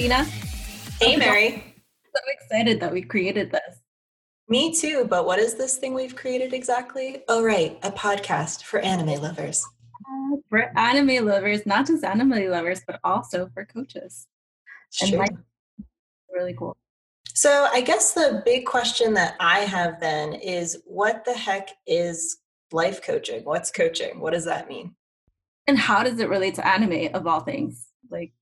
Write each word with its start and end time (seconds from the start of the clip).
Christina. 0.00 0.24
Hey, 0.98 1.16
Mary. 1.16 1.74
So 2.06 2.20
excited 2.28 2.80
that 2.80 2.90
we 2.90 3.02
created 3.02 3.52
this. 3.52 3.80
Me 4.48 4.74
too, 4.74 5.04
but 5.04 5.26
what 5.26 5.38
is 5.38 5.56
this 5.56 5.76
thing 5.76 5.92
we've 5.92 6.16
created 6.16 6.54
exactly? 6.54 7.22
Oh, 7.28 7.44
right, 7.44 7.78
a 7.82 7.90
podcast 7.90 8.62
for 8.62 8.80
anime 8.80 9.20
lovers. 9.20 9.62
Uh, 9.92 10.36
for 10.48 10.72
anime 10.78 11.26
lovers, 11.26 11.66
not 11.66 11.86
just 11.86 12.02
anime 12.02 12.48
lovers, 12.48 12.80
but 12.86 12.98
also 13.04 13.50
for 13.52 13.66
coaches. 13.66 14.26
It's 14.90 15.02
and 15.02 15.18
like, 15.18 15.34
really 16.32 16.54
cool. 16.54 16.78
So, 17.34 17.68
I 17.70 17.82
guess 17.82 18.14
the 18.14 18.40
big 18.42 18.64
question 18.64 19.12
that 19.14 19.36
I 19.38 19.60
have 19.60 20.00
then 20.00 20.32
is 20.32 20.80
what 20.86 21.26
the 21.26 21.34
heck 21.34 21.68
is 21.86 22.38
life 22.72 23.02
coaching? 23.02 23.44
What's 23.44 23.70
coaching? 23.70 24.18
What 24.18 24.32
does 24.32 24.46
that 24.46 24.66
mean? 24.66 24.94
And 25.66 25.78
how 25.78 26.02
does 26.02 26.20
it 26.20 26.30
relate 26.30 26.54
to 26.54 26.66
anime 26.66 27.14
of 27.14 27.26
all 27.26 27.40
things? 27.40 27.88
Like, 28.10 28.32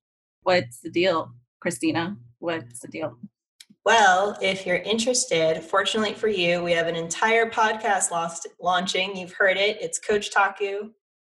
what's 0.45 0.79
the 0.79 0.91
deal, 0.91 1.35
Christina? 1.61 2.17
What's 2.39 2.81
the 2.81 2.89
deal? 2.89 3.17
Well, 3.85 4.37
if 4.43 4.67
you're 4.67 4.77
interested, 4.77 5.63
fortunately 5.63 6.15
for 6.15 6.29
you, 6.29 6.63
we 6.63 6.73
have 6.73 6.87
an 6.87 6.97
entire 6.97 7.49
podcast 7.51 8.11
lost, 8.11 8.47
launching. 8.61 9.17
You've 9.17 9.33
heard 9.33 9.57
it. 9.57 9.79
It's 9.81 9.99
Coach 9.99 10.31
Taku. 10.31 10.91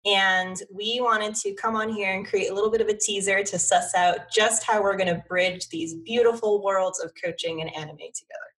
And 0.06 0.56
we 0.74 1.00
wanted 1.00 1.34
to 1.36 1.54
come 1.54 1.76
on 1.76 1.90
here 1.90 2.12
and 2.12 2.26
create 2.26 2.50
a 2.50 2.54
little 2.54 2.70
bit 2.70 2.80
of 2.80 2.88
a 2.88 2.96
teaser 2.96 3.44
to 3.44 3.58
suss 3.58 3.94
out 3.94 4.30
just 4.34 4.64
how 4.64 4.82
we're 4.82 4.96
going 4.96 5.14
to 5.14 5.22
bridge 5.28 5.68
these 5.68 5.94
beautiful 5.94 6.62
worlds 6.62 6.98
of 7.00 7.12
coaching 7.22 7.60
and 7.60 7.74
anime 7.76 7.98
together. 7.98 8.50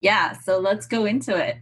Yeah, 0.00 0.32
so 0.32 0.58
let's 0.58 0.86
go 0.86 1.04
into 1.04 1.36
it. 1.36 1.58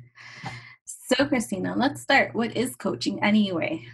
So, 0.84 1.26
Christina, 1.26 1.74
let's 1.76 2.00
start. 2.02 2.34
What 2.34 2.56
is 2.56 2.76
coaching 2.76 3.22
anyway? 3.22 3.84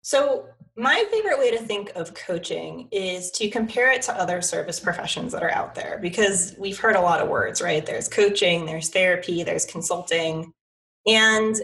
So, 0.00 0.46
my 0.78 1.04
favorite 1.10 1.38
way 1.38 1.50
to 1.50 1.58
think 1.58 1.90
of 1.96 2.12
coaching 2.12 2.86
is 2.92 3.30
to 3.30 3.48
compare 3.48 3.90
it 3.90 4.02
to 4.02 4.20
other 4.20 4.42
service 4.42 4.78
professions 4.78 5.32
that 5.32 5.42
are 5.42 5.50
out 5.50 5.74
there 5.74 5.98
because 6.02 6.54
we've 6.58 6.78
heard 6.78 6.96
a 6.96 7.00
lot 7.00 7.20
of 7.20 7.28
words, 7.28 7.62
right? 7.62 7.84
There's 7.84 8.08
coaching, 8.08 8.66
there's 8.66 8.90
therapy, 8.90 9.42
there's 9.42 9.64
consulting. 9.64 10.52
And 11.06 11.56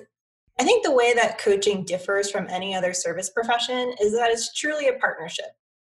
I 0.58 0.64
think 0.64 0.82
the 0.82 0.92
way 0.92 1.12
that 1.12 1.38
coaching 1.38 1.84
differs 1.84 2.30
from 2.30 2.46
any 2.48 2.74
other 2.74 2.94
service 2.94 3.28
profession 3.28 3.94
is 4.00 4.12
that 4.12 4.30
it's 4.30 4.54
truly 4.54 4.88
a 4.88 4.94
partnership. 4.94 5.46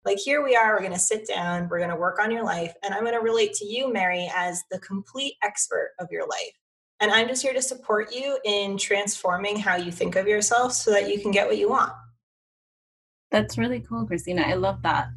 Like 0.03 0.17
here 0.17 0.43
we 0.43 0.57
are, 0.57 0.73
we're 0.73 0.81
going 0.81 0.91
to 0.91 0.99
sit 0.99 1.25
down, 1.25 1.69
we're 1.69 1.79
going 1.79 1.89
to 1.89 1.95
work 1.95 2.19
on 2.19 2.31
your 2.31 2.43
life, 2.43 2.73
and 2.83 2.93
I'm 2.93 3.01
going 3.01 3.13
to 3.13 3.21
relate 3.21 3.53
to 3.55 3.65
you, 3.65 3.91
Mary, 3.91 4.29
as 4.35 4.61
the 4.69 4.79
complete 4.79 5.35
expert 5.41 5.93
of 5.99 6.07
your 6.11 6.27
life. 6.27 6.53
And 6.99 7.11
I'm 7.11 7.27
just 7.27 7.41
here 7.41 7.53
to 7.53 7.61
support 7.61 8.13
you 8.13 8.37
in 8.43 8.77
transforming 8.77 9.57
how 9.57 9.77
you 9.77 9.91
think 9.91 10.15
of 10.15 10.27
yourself 10.27 10.73
so 10.73 10.91
that 10.91 11.09
you 11.09 11.19
can 11.19 11.31
get 11.31 11.47
what 11.47 11.57
you 11.57 11.69
want. 11.69 11.93
That's 13.31 13.57
really 13.57 13.81
cool, 13.81 14.05
Christina. 14.05 14.43
I 14.43 14.53
love 14.53 14.81
that. 14.83 15.09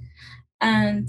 And 0.60 1.08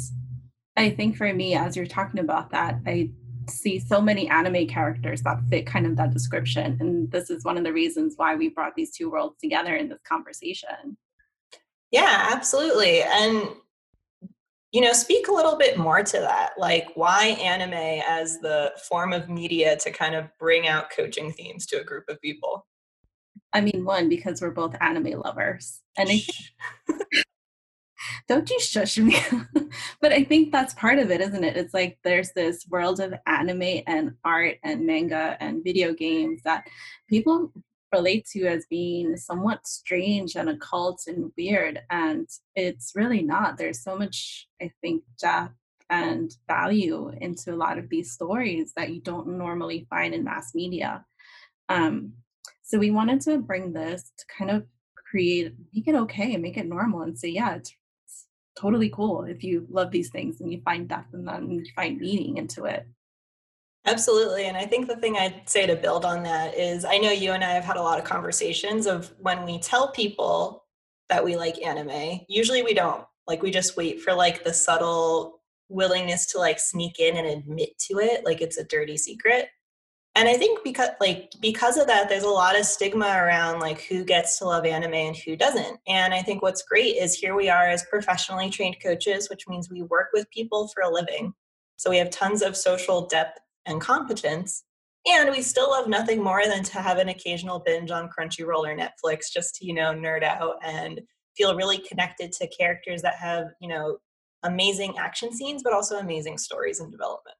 I 0.77 0.91
think 0.91 1.17
for 1.17 1.31
me, 1.33 1.55
as 1.55 1.75
you're 1.75 1.85
talking 1.85 2.19
about 2.19 2.51
that, 2.51 2.79
I 2.85 3.11
see 3.49 3.79
so 3.79 3.99
many 3.99 4.29
anime 4.29 4.67
characters 4.67 5.21
that 5.23 5.41
fit 5.49 5.65
kind 5.65 5.85
of 5.85 5.95
that 5.97 6.13
description. 6.13 6.77
And 6.79 7.11
this 7.11 7.29
is 7.29 7.43
one 7.43 7.57
of 7.57 7.63
the 7.63 7.73
reasons 7.73 8.13
why 8.15 8.35
we 8.35 8.49
brought 8.49 8.75
these 8.75 8.91
two 8.91 9.09
worlds 9.09 9.37
together 9.41 9.75
in 9.75 9.89
this 9.89 10.01
conversation. 10.07 10.97
Yeah, 11.91 12.27
absolutely. 12.31 13.01
And 13.01 13.49
you 14.71 14.81
know, 14.81 14.93
speak 14.93 15.27
a 15.27 15.33
little 15.33 15.57
bit 15.57 15.77
more 15.77 16.03
to 16.03 16.19
that. 16.19 16.51
Like, 16.57 16.89
why 16.93 17.37
anime 17.41 18.03
as 18.07 18.39
the 18.39 18.71
form 18.87 19.13
of 19.13 19.27
media 19.27 19.75
to 19.77 19.91
kind 19.91 20.13
of 20.13 20.25
bring 20.39 20.67
out 20.67 20.91
coaching 20.91 21.31
themes 21.31 21.65
to 21.67 21.81
a 21.81 21.83
group 21.83 22.05
of 22.07 22.21
people? 22.21 22.67
I 23.53 23.61
mean, 23.61 23.83
one, 23.83 24.09
because 24.09 24.41
we're 24.41 24.51
both 24.51 24.75
anime 24.79 25.19
lovers. 25.19 25.81
And 25.97 26.09
I 26.11 26.21
don't 28.27 28.49
you 28.49 28.59
shush 28.59 28.97
me. 28.97 29.17
but 30.01 30.11
I 30.11 30.23
think 30.23 30.51
that's 30.51 30.73
part 30.75 30.99
of 30.99 31.11
it, 31.11 31.21
isn't 31.21 31.43
it? 31.43 31.57
It's 31.57 31.73
like 31.73 31.97
there's 32.03 32.31
this 32.33 32.65
world 32.69 32.99
of 32.99 33.13
anime 33.25 33.81
and 33.87 34.13
art 34.23 34.57
and 34.63 34.85
manga 34.85 35.35
and 35.39 35.63
video 35.63 35.93
games 35.93 36.41
that 36.43 36.67
people 37.09 37.51
relate 37.91 38.27
to 38.33 38.45
as 38.45 38.67
being 38.69 39.17
somewhat 39.17 39.65
strange 39.65 40.35
and 40.35 40.49
occult 40.49 41.01
and 41.07 41.31
weird. 41.37 41.81
And 41.89 42.27
it's 42.55 42.93
really 42.95 43.23
not. 43.23 43.57
There's 43.57 43.83
so 43.83 43.97
much, 43.97 44.47
I 44.61 44.71
think, 44.81 45.03
depth 45.19 45.53
and 45.89 46.31
value 46.47 47.11
into 47.19 47.53
a 47.53 47.57
lot 47.57 47.79
of 47.79 47.89
these 47.89 48.11
stories 48.11 48.73
that 48.75 48.91
you 48.91 49.01
don't 49.01 49.27
normally 49.39 49.87
find 49.89 50.13
in 50.13 50.23
mass 50.23 50.53
media. 50.53 51.03
Um, 51.67 52.13
so 52.69 52.77
we 52.77 52.91
wanted 52.91 53.19
to 53.21 53.39
bring 53.39 53.73
this 53.73 54.11
to 54.15 54.25
kind 54.37 54.51
of 54.51 54.63
create, 55.09 55.55
make 55.73 55.87
it 55.87 55.95
okay 55.95 56.35
and 56.35 56.43
make 56.43 56.55
it 56.55 56.67
normal 56.67 57.01
and 57.01 57.17
say, 57.17 57.29
yeah, 57.29 57.55
it's, 57.55 57.75
it's 58.05 58.27
totally 58.55 58.91
cool 58.91 59.23
if 59.23 59.43
you 59.43 59.65
love 59.71 59.89
these 59.89 60.11
things 60.11 60.39
and 60.39 60.53
you 60.53 60.61
find 60.61 60.87
depth 60.87 61.11
in 61.15 61.25
them 61.25 61.45
and 61.45 61.65
you 61.65 61.65
find 61.75 61.99
meaning 61.99 62.37
into 62.37 62.65
it. 62.65 62.87
Absolutely. 63.87 64.45
And 64.45 64.55
I 64.55 64.67
think 64.67 64.87
the 64.87 64.97
thing 64.97 65.17
I'd 65.17 65.49
say 65.49 65.65
to 65.65 65.75
build 65.75 66.05
on 66.05 66.21
that 66.23 66.55
is 66.55 66.85
I 66.85 66.99
know 66.99 67.09
you 67.09 67.31
and 67.31 67.43
I 67.43 67.49
have 67.53 67.63
had 67.63 67.77
a 67.77 67.81
lot 67.81 67.97
of 67.97 68.05
conversations 68.05 68.85
of 68.85 69.11
when 69.17 69.45
we 69.45 69.57
tell 69.57 69.91
people 69.91 70.65
that 71.09 71.25
we 71.25 71.35
like 71.35 71.65
anime, 71.65 72.19
usually 72.27 72.61
we 72.61 72.75
don't. 72.75 73.03
Like 73.25 73.41
we 73.41 73.49
just 73.49 73.77
wait 73.77 73.99
for 73.99 74.13
like 74.13 74.43
the 74.43 74.53
subtle 74.53 75.41
willingness 75.69 76.27
to 76.27 76.37
like 76.37 76.59
sneak 76.59 76.99
in 76.99 77.17
and 77.17 77.25
admit 77.25 77.79
to 77.79 77.97
it 77.97 78.23
like 78.25 78.41
it's 78.41 78.57
a 78.57 78.63
dirty 78.63 78.95
secret. 78.95 79.49
And 80.19 80.27
I 80.27 80.33
think 80.33 80.65
because 80.65 80.89
like 80.99 81.31
because 81.39 81.77
of 81.77 81.87
that 81.87 82.09
there's 82.09 82.23
a 82.23 82.29
lot 82.29 82.59
of 82.59 82.65
stigma 82.65 83.07
around 83.07 83.61
like 83.61 83.79
who 83.83 84.03
gets 84.03 84.37
to 84.39 84.45
love 84.45 84.65
anime 84.65 84.93
and 84.93 85.15
who 85.15 85.37
doesn't. 85.37 85.79
And 85.87 86.13
I 86.13 86.21
think 86.21 86.41
what's 86.41 86.61
great 86.61 86.97
is 86.97 87.13
here 87.13 87.37
we 87.37 87.47
are 87.47 87.69
as 87.69 87.85
professionally 87.85 88.49
trained 88.49 88.75
coaches, 88.83 89.29
which 89.29 89.47
means 89.47 89.69
we 89.69 89.81
work 89.83 90.09
with 90.11 90.29
people 90.29 90.67
for 90.73 90.83
a 90.83 90.93
living. 90.93 91.33
So 91.77 91.89
we 91.89 91.97
have 91.99 92.09
tons 92.09 92.41
of 92.41 92.57
social 92.57 93.07
depth 93.07 93.39
and 93.65 93.79
competence. 93.79 94.65
And 95.07 95.31
we 95.31 95.41
still 95.41 95.69
love 95.69 95.87
nothing 95.87 96.21
more 96.21 96.45
than 96.45 96.63
to 96.63 96.79
have 96.79 96.97
an 96.97 97.07
occasional 97.07 97.59
binge 97.65 97.89
on 97.89 98.09
Crunchyroll 98.09 98.67
or 98.67 98.75
Netflix 98.75 99.31
just 99.33 99.55
to, 99.55 99.65
you 99.65 99.73
know, 99.73 99.93
nerd 99.93 100.23
out 100.23 100.55
and 100.65 100.99
feel 101.37 101.55
really 101.55 101.77
connected 101.77 102.33
to 102.33 102.47
characters 102.49 103.01
that 103.03 103.15
have, 103.15 103.45
you 103.61 103.69
know, 103.69 103.99
amazing 104.43 104.97
action 104.97 105.33
scenes, 105.33 105.63
but 105.63 105.71
also 105.71 105.99
amazing 105.99 106.37
stories 106.37 106.81
and 106.81 106.91
development. 106.91 107.37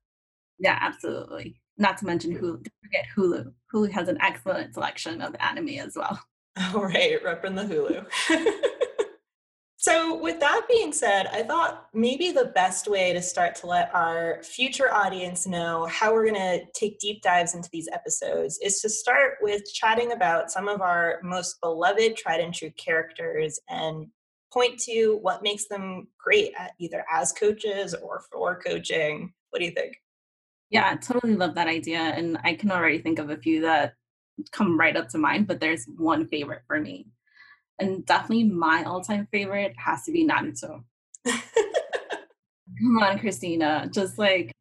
Yeah, 0.60 0.78
absolutely. 0.80 1.60
Not 1.80 1.98
to 2.00 2.06
mention 2.06 2.32
Hulu. 2.32 2.64
Don't 2.64 2.74
forget 2.84 3.06
Hulu. 3.16 3.52
Hulu 3.74 3.92
has 3.92 4.08
an 4.08 4.18
excellent 4.22 4.74
selection 4.74 5.22
of 5.22 5.36
anime 5.40 5.80
as 5.80 5.96
well. 5.96 6.22
All 6.76 6.84
right, 6.84 7.24
repping 7.24 7.56
the 7.56 7.64
Hulu. 7.64 8.60
So, 9.82 10.22
with 10.22 10.42
that 10.42 10.66
being 10.70 10.92
said, 10.92 11.28
I 11.28 11.42
thought 11.42 11.88
maybe 11.94 12.34
the 12.34 12.52
best 12.54 12.90
way 12.90 13.14
to 13.14 13.22
start 13.22 13.56
to 13.56 13.66
let 13.66 13.90
our 13.96 14.44
future 14.44 14.94
audience 14.94 15.48
know 15.48 15.86
how 15.86 16.14
we're 16.14 16.30
going 16.30 16.36
to 16.60 16.66
take 16.76 17.00
deep 17.00 17.22
dives 17.22 17.56
into 17.56 17.70
these 17.72 17.88
episodes 17.94 18.60
is 18.62 18.82
to 18.82 18.90
start 18.90 19.36
with 19.42 19.64
chatting 19.74 20.12
about 20.12 20.52
some 20.52 20.68
of 20.68 20.82
our 20.82 21.22
most 21.24 21.62
beloved, 21.62 22.18
tried 22.18 22.42
and 22.42 22.54
true 22.54 22.72
characters 22.72 23.58
and 23.70 24.08
point 24.52 24.78
to 24.80 25.18
what 25.22 25.44
makes 25.44 25.70
them 25.70 26.10
great 26.22 26.52
at 26.60 26.74
either 26.78 27.06
as 27.10 27.32
coaches 27.32 27.96
or 28.04 28.22
for 28.30 28.60
coaching. 28.60 29.32
What 29.52 29.60
do 29.60 29.66
you 29.66 29.72
think? 29.72 29.96
Yeah, 30.70 30.90
I 30.92 30.96
totally 30.98 31.36
love 31.36 31.56
that 31.56 31.68
idea. 31.68 32.00
And 32.00 32.38
I 32.44 32.54
can 32.54 32.72
already 32.72 33.00
think 33.00 33.20
of 33.20 33.30
a 33.30 33.38
few 33.38 33.62
that 33.62 33.94
come 34.52 34.80
right 34.80 34.96
up 34.96 35.10
to 35.10 35.18
mind, 35.18 35.48
but 35.48 35.60
there's 35.60 35.86
one 35.98 36.28
favorite 36.28 36.62
for 36.68 36.80
me 36.80 37.08
and 37.80 38.06
definitely 38.06 38.44
my 38.44 38.84
all-time 38.84 39.28
favorite 39.32 39.74
has 39.78 40.04
to 40.04 40.12
be 40.12 40.28
Naruto. 40.28 40.84
Come 41.26 42.98
on, 43.02 43.20
Christina. 43.20 43.90
Just 43.92 44.18
like 44.18 44.52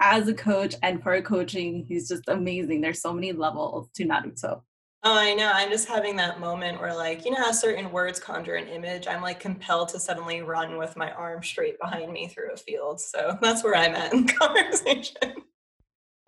as 0.00 0.28
a 0.28 0.34
coach 0.34 0.74
and 0.82 1.02
for 1.02 1.20
coaching, 1.22 1.84
he's 1.86 2.08
just 2.08 2.24
amazing. 2.28 2.80
There's 2.80 3.02
so 3.02 3.12
many 3.12 3.32
levels 3.32 3.88
to 3.94 4.04
Naruto. 4.04 4.62
Oh, 5.02 5.16
I 5.16 5.34
know. 5.34 5.52
I'm 5.54 5.70
just 5.70 5.86
having 5.86 6.16
that 6.16 6.40
moment 6.40 6.80
where, 6.80 6.94
like, 6.94 7.24
you 7.24 7.30
know 7.30 7.36
how 7.36 7.52
certain 7.52 7.92
words 7.92 8.18
conjure 8.18 8.56
an 8.56 8.66
image? 8.66 9.06
I'm 9.06 9.22
like 9.22 9.38
compelled 9.38 9.90
to 9.90 10.00
suddenly 10.00 10.42
run 10.42 10.78
with 10.78 10.96
my 10.96 11.12
arm 11.12 11.42
straight 11.42 11.78
behind 11.78 12.12
me 12.12 12.28
through 12.28 12.52
a 12.52 12.56
field. 12.56 13.00
So 13.00 13.38
that's 13.40 13.62
where 13.62 13.76
I'm 13.76 13.94
at 13.94 14.12
in 14.12 14.26
conversation. 14.26 15.34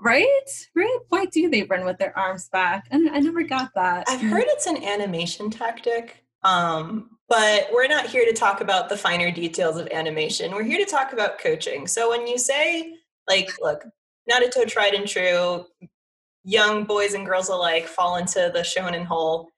Right? 0.00 0.68
Right? 0.74 0.98
Why 1.08 1.24
do 1.26 1.50
they 1.50 1.64
run 1.64 1.84
with 1.84 1.98
their 1.98 2.16
arms 2.16 2.48
back? 2.48 2.86
And 2.90 3.10
I 3.10 3.18
never 3.18 3.42
got 3.42 3.70
that. 3.74 4.04
I've 4.08 4.20
heard 4.20 4.44
it's 4.46 4.66
an 4.66 4.82
animation 4.84 5.50
tactic. 5.50 6.24
Um, 6.44 7.18
but 7.28 7.68
we're 7.72 7.88
not 7.88 8.06
here 8.06 8.24
to 8.24 8.32
talk 8.32 8.60
about 8.60 8.88
the 8.88 8.96
finer 8.96 9.30
details 9.30 9.76
of 9.76 9.88
animation. 9.88 10.52
We're 10.52 10.62
here 10.62 10.78
to 10.78 10.90
talk 10.90 11.12
about 11.12 11.38
coaching. 11.38 11.86
So 11.86 12.10
when 12.10 12.26
you 12.26 12.38
say, 12.38 12.94
like, 13.28 13.50
look, 13.60 13.84
not 14.26 14.42
a 14.42 14.46
Naruto 14.46 14.66
tried 14.66 14.94
and 14.94 15.06
true, 15.06 15.66
young 16.44 16.84
boys 16.84 17.14
and 17.14 17.26
girls 17.26 17.48
alike 17.48 17.86
fall 17.86 18.16
into 18.16 18.50
the 18.54 18.60
shonen 18.60 19.04
hole. 19.04 19.50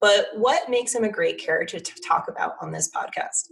But 0.00 0.28
what 0.34 0.68
makes 0.68 0.94
him 0.94 1.04
a 1.04 1.08
great 1.10 1.38
character 1.38 1.80
to 1.80 1.94
talk 2.06 2.28
about 2.28 2.56
on 2.60 2.72
this 2.72 2.90
podcast? 2.90 3.50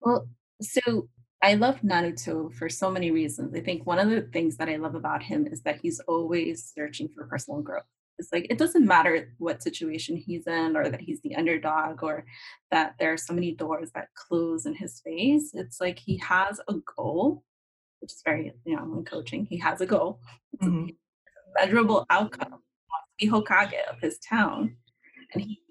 Well, 0.00 0.28
so 0.60 1.08
I 1.42 1.54
love 1.54 1.80
Naruto 1.80 2.52
for 2.52 2.68
so 2.68 2.90
many 2.90 3.10
reasons. 3.10 3.54
I 3.54 3.60
think 3.60 3.86
one 3.86 3.98
of 3.98 4.10
the 4.10 4.22
things 4.32 4.56
that 4.58 4.68
I 4.68 4.76
love 4.76 4.94
about 4.94 5.22
him 5.22 5.46
is 5.46 5.62
that 5.62 5.80
he's 5.80 6.00
always 6.00 6.70
searching 6.74 7.08
for 7.08 7.26
personal 7.26 7.62
growth. 7.62 7.84
It's 8.18 8.30
like 8.30 8.46
it 8.50 8.58
doesn't 8.58 8.86
matter 8.86 9.32
what 9.38 9.62
situation 9.62 10.16
he's 10.16 10.46
in 10.46 10.76
or 10.76 10.90
that 10.90 11.00
he's 11.00 11.22
the 11.22 11.34
underdog 11.36 12.02
or 12.02 12.26
that 12.70 12.94
there 12.98 13.14
are 13.14 13.16
so 13.16 13.32
many 13.32 13.52
doors 13.52 13.90
that 13.94 14.08
close 14.14 14.66
in 14.66 14.74
his 14.74 15.00
face. 15.00 15.52
It's 15.54 15.80
like 15.80 15.98
he 15.98 16.18
has 16.18 16.60
a 16.68 16.74
goal, 16.96 17.42
which 18.00 18.12
is 18.12 18.22
very, 18.22 18.52
you 18.66 18.76
know, 18.76 18.98
in 18.98 19.04
coaching, 19.06 19.46
he 19.46 19.56
has 19.58 19.80
a 19.80 19.86
goal. 19.86 20.20
Mm-hmm. 20.62 20.88
a 20.88 21.64
measurable 21.64 22.04
outcome. 22.10 22.60
He 23.16 23.30
wants 23.30 23.46
to 23.46 23.54
be 23.64 23.72
Hokage 23.72 23.90
of 23.90 23.98
his 24.02 24.18
town. 24.18 24.76
And 25.32 25.42
he 25.42 25.62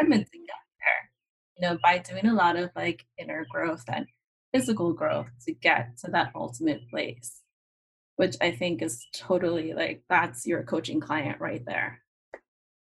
determined 0.00 0.26
to 0.26 0.38
get 0.38 0.56
there, 0.80 1.10
you 1.56 1.68
know, 1.68 1.78
by 1.84 1.98
doing 1.98 2.26
a 2.26 2.34
lot 2.34 2.56
of 2.56 2.70
like 2.74 3.04
inner 3.18 3.46
growth 3.52 3.84
and 3.86 4.06
physical 4.52 4.92
growth 4.92 5.30
to 5.46 5.52
get 5.52 5.96
to 5.98 6.10
that 6.10 6.32
ultimate 6.34 6.88
place 6.90 7.42
which 8.16 8.36
I 8.40 8.50
think 8.50 8.82
is 8.82 9.06
totally 9.14 9.72
like 9.72 10.02
that's 10.08 10.46
your 10.46 10.62
coaching 10.62 11.00
client 11.00 11.40
right 11.40 11.64
there. 11.64 12.00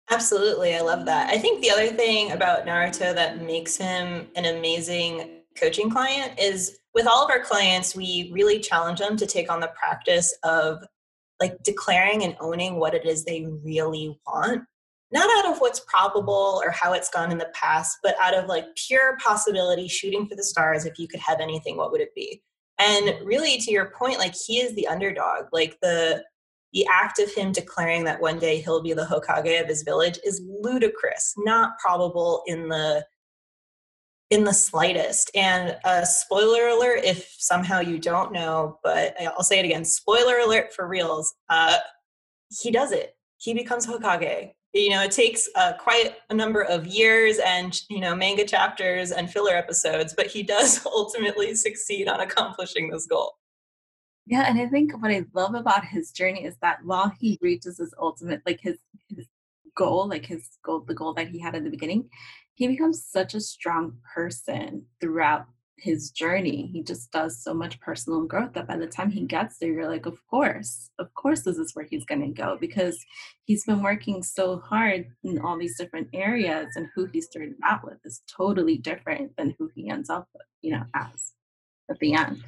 Absolutely. 0.09 0.75
I 0.75 0.81
love 0.81 1.05
that. 1.05 1.29
I 1.29 1.37
think 1.37 1.61
the 1.61 1.71
other 1.71 1.87
thing 1.87 2.31
about 2.31 2.65
Naruto 2.65 3.15
that 3.15 3.41
makes 3.41 3.77
him 3.77 4.27
an 4.35 4.45
amazing 4.45 5.41
coaching 5.57 5.89
client 5.89 6.39
is 6.39 6.77
with 6.93 7.07
all 7.07 7.23
of 7.23 7.31
our 7.31 7.39
clients, 7.39 7.95
we 7.95 8.29
really 8.33 8.59
challenge 8.59 8.99
them 8.99 9.17
to 9.17 9.25
take 9.25 9.51
on 9.51 9.59
the 9.59 9.71
practice 9.75 10.37
of 10.43 10.83
like 11.39 11.63
declaring 11.63 12.23
and 12.23 12.35
owning 12.39 12.75
what 12.75 12.93
it 12.93 13.05
is 13.05 13.23
they 13.23 13.47
really 13.63 14.19
want. 14.27 14.63
Not 15.13 15.29
out 15.37 15.53
of 15.53 15.61
what's 15.61 15.81
probable 15.81 16.59
or 16.65 16.71
how 16.71 16.93
it's 16.93 17.09
gone 17.09 17.31
in 17.31 17.37
the 17.37 17.51
past, 17.53 17.99
but 18.01 18.15
out 18.19 18.33
of 18.33 18.47
like 18.47 18.65
pure 18.75 19.15
possibility, 19.23 19.87
shooting 19.87 20.27
for 20.27 20.35
the 20.35 20.43
stars. 20.43 20.85
If 20.85 20.97
you 20.97 21.07
could 21.07 21.19
have 21.19 21.39
anything, 21.39 21.77
what 21.77 21.91
would 21.91 22.01
it 22.01 22.15
be? 22.15 22.41
And 22.79 23.13
really, 23.23 23.59
to 23.59 23.71
your 23.71 23.91
point, 23.91 24.17
like 24.17 24.33
he 24.35 24.59
is 24.59 24.73
the 24.73 24.87
underdog. 24.87 25.45
Like 25.51 25.77
the 25.83 26.23
the 26.73 26.87
act 26.91 27.19
of 27.19 27.31
him 27.31 27.51
declaring 27.51 28.03
that 28.05 28.19
one 28.19 28.39
day 28.39 28.59
he'll 28.59 28.81
be 28.81 28.93
the 28.93 29.05
Hokage 29.05 29.61
of 29.61 29.67
his 29.67 29.83
village 29.83 30.17
is 30.25 30.41
ludicrous, 30.63 31.35
not 31.37 31.77
probable 31.77 32.41
in 32.47 32.67
the 32.67 33.05
in 34.31 34.43
the 34.43 34.53
slightest. 34.53 35.29
And 35.35 35.77
uh, 35.85 36.05
spoiler 36.05 36.69
alert, 36.69 37.01
if 37.03 37.35
somehow 37.37 37.81
you 37.81 37.99
don't 37.99 38.31
know, 38.31 38.79
but 38.83 39.13
I'll 39.21 39.43
say 39.43 39.59
it 39.59 39.65
again: 39.65 39.85
spoiler 39.85 40.39
alert 40.39 40.73
for 40.73 40.87
reals. 40.87 41.35
Uh, 41.49 41.77
he 42.49 42.71
does 42.71 42.91
it. 42.91 43.15
He 43.37 43.53
becomes 43.53 43.85
Hokage 43.85 44.53
you 44.73 44.89
know 44.89 45.03
it 45.03 45.11
takes 45.11 45.47
uh, 45.55 45.73
quite 45.73 46.15
a 46.29 46.33
number 46.33 46.63
of 46.63 46.87
years 46.87 47.39
and 47.45 47.81
you 47.89 47.99
know 47.99 48.15
manga 48.15 48.45
chapters 48.45 49.11
and 49.11 49.29
filler 49.29 49.53
episodes 49.53 50.13
but 50.15 50.27
he 50.27 50.43
does 50.43 50.85
ultimately 50.85 51.55
succeed 51.55 52.07
on 52.07 52.19
accomplishing 52.19 52.89
this 52.89 53.05
goal. 53.05 53.37
Yeah 54.25 54.45
and 54.47 54.59
i 54.59 54.67
think 54.67 54.93
what 55.01 55.11
i 55.11 55.23
love 55.33 55.53
about 55.53 55.85
his 55.85 56.11
journey 56.11 56.45
is 56.45 56.55
that 56.61 56.79
while 56.83 57.11
he 57.19 57.37
reaches 57.41 57.77
his 57.77 57.93
ultimate 57.99 58.41
like 58.45 58.59
his, 58.61 58.77
his 59.15 59.27
goal 59.75 60.07
like 60.07 60.25
his 60.25 60.49
goal 60.63 60.83
the 60.87 60.93
goal 60.93 61.13
that 61.13 61.29
he 61.29 61.39
had 61.39 61.55
at 61.55 61.63
the 61.63 61.69
beginning 61.69 62.09
he 62.55 62.67
becomes 62.67 63.03
such 63.03 63.33
a 63.33 63.41
strong 63.41 63.97
person 64.13 64.85
throughout 65.01 65.45
his 65.77 66.11
journey. 66.11 66.69
He 66.71 66.83
just 66.83 67.11
does 67.11 67.43
so 67.43 67.53
much 67.53 67.79
personal 67.79 68.25
growth 68.25 68.53
that 68.53 68.67
by 68.67 68.77
the 68.77 68.87
time 68.87 69.11
he 69.11 69.25
gets 69.25 69.57
there, 69.57 69.71
you're 69.71 69.89
like, 69.89 70.05
of 70.05 70.17
course, 70.29 70.89
of 70.99 71.13
course, 71.13 71.41
this 71.41 71.57
is 71.57 71.75
where 71.75 71.85
he's 71.85 72.05
going 72.05 72.21
to 72.21 72.27
go 72.27 72.57
because 72.59 72.97
he's 73.45 73.65
been 73.65 73.81
working 73.81 74.23
so 74.23 74.59
hard 74.59 75.07
in 75.23 75.39
all 75.39 75.57
these 75.57 75.77
different 75.77 76.07
areas, 76.13 76.67
and 76.75 76.87
who 76.95 77.05
he 77.05 77.21
started 77.21 77.55
out 77.63 77.83
with 77.83 77.97
is 78.05 78.21
totally 78.27 78.77
different 78.77 79.35
than 79.37 79.55
who 79.57 79.69
he 79.75 79.89
ends 79.89 80.09
up 80.09 80.27
with, 80.33 80.45
you 80.61 80.71
know, 80.71 80.83
as 80.93 81.33
at 81.89 81.99
the 81.99 82.13
end. 82.13 82.43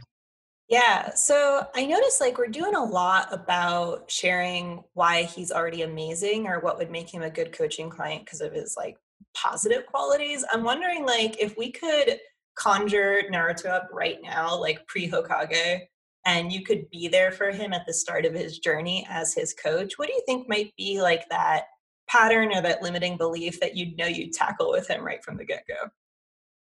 Yeah. 0.69 1.13
So 1.13 1.67
I 1.75 1.85
noticed 1.85 2.21
like 2.21 2.37
we're 2.37 2.47
doing 2.47 2.73
a 2.73 2.83
lot 2.83 3.31
about 3.31 4.09
sharing 4.09 4.83
why 4.93 5.23
he's 5.23 5.51
already 5.51 5.83
amazing 5.83 6.47
or 6.47 6.59
what 6.59 6.77
would 6.79 6.89
make 6.89 7.13
him 7.13 7.21
a 7.21 7.29
good 7.29 7.51
coaching 7.51 7.89
client 7.89 8.25
because 8.25 8.41
of 8.41 8.51
his 8.51 8.75
like 8.75 8.97
positive 9.35 9.85
qualities. 9.85 10.43
I'm 10.51 10.63
wondering 10.63 11.05
like 11.05 11.39
if 11.39 11.55
we 11.55 11.71
could 11.71 12.19
conjure 12.55 13.23
Naruto 13.31 13.67
up 13.67 13.89
right 13.91 14.17
now, 14.23 14.59
like 14.59 14.85
pre 14.87 15.09
Hokage, 15.09 15.81
and 16.25 16.51
you 16.51 16.63
could 16.63 16.89
be 16.89 17.07
there 17.07 17.31
for 17.31 17.51
him 17.51 17.73
at 17.73 17.85
the 17.85 17.93
start 17.93 18.25
of 18.25 18.33
his 18.33 18.57
journey 18.59 19.05
as 19.09 19.33
his 19.33 19.53
coach, 19.53 19.93
what 19.97 20.07
do 20.07 20.13
you 20.13 20.23
think 20.25 20.49
might 20.49 20.73
be 20.77 21.01
like 21.01 21.29
that 21.29 21.65
pattern 22.07 22.51
or 22.53 22.61
that 22.61 22.81
limiting 22.81 23.17
belief 23.17 23.59
that 23.59 23.75
you'd 23.75 23.97
know 23.97 24.07
you'd 24.07 24.33
tackle 24.33 24.71
with 24.71 24.87
him 24.87 25.03
right 25.03 25.23
from 25.23 25.37
the 25.37 25.45
get 25.45 25.63
go? 25.67 25.89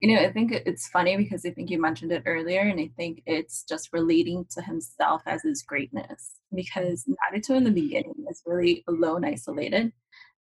You 0.01 0.15
know, 0.15 0.21
I 0.21 0.33
think 0.33 0.51
it's 0.51 0.89
funny 0.89 1.15
because 1.15 1.45
I 1.45 1.51
think 1.51 1.69
you 1.69 1.79
mentioned 1.79 2.11
it 2.11 2.23
earlier, 2.25 2.59
and 2.59 2.77
I 2.77 2.89
think 2.97 3.21
it's 3.25 3.63
just 3.63 3.93
relating 3.93 4.45
to 4.51 4.61
himself 4.61 5.21
as 5.25 5.43
his 5.43 5.63
greatness. 5.63 6.31
Because 6.53 7.05
Naruto 7.05 7.55
in 7.55 7.63
the 7.63 7.71
beginning 7.71 8.25
is 8.29 8.41
really 8.45 8.83
alone, 8.89 9.23
isolated, 9.23 9.93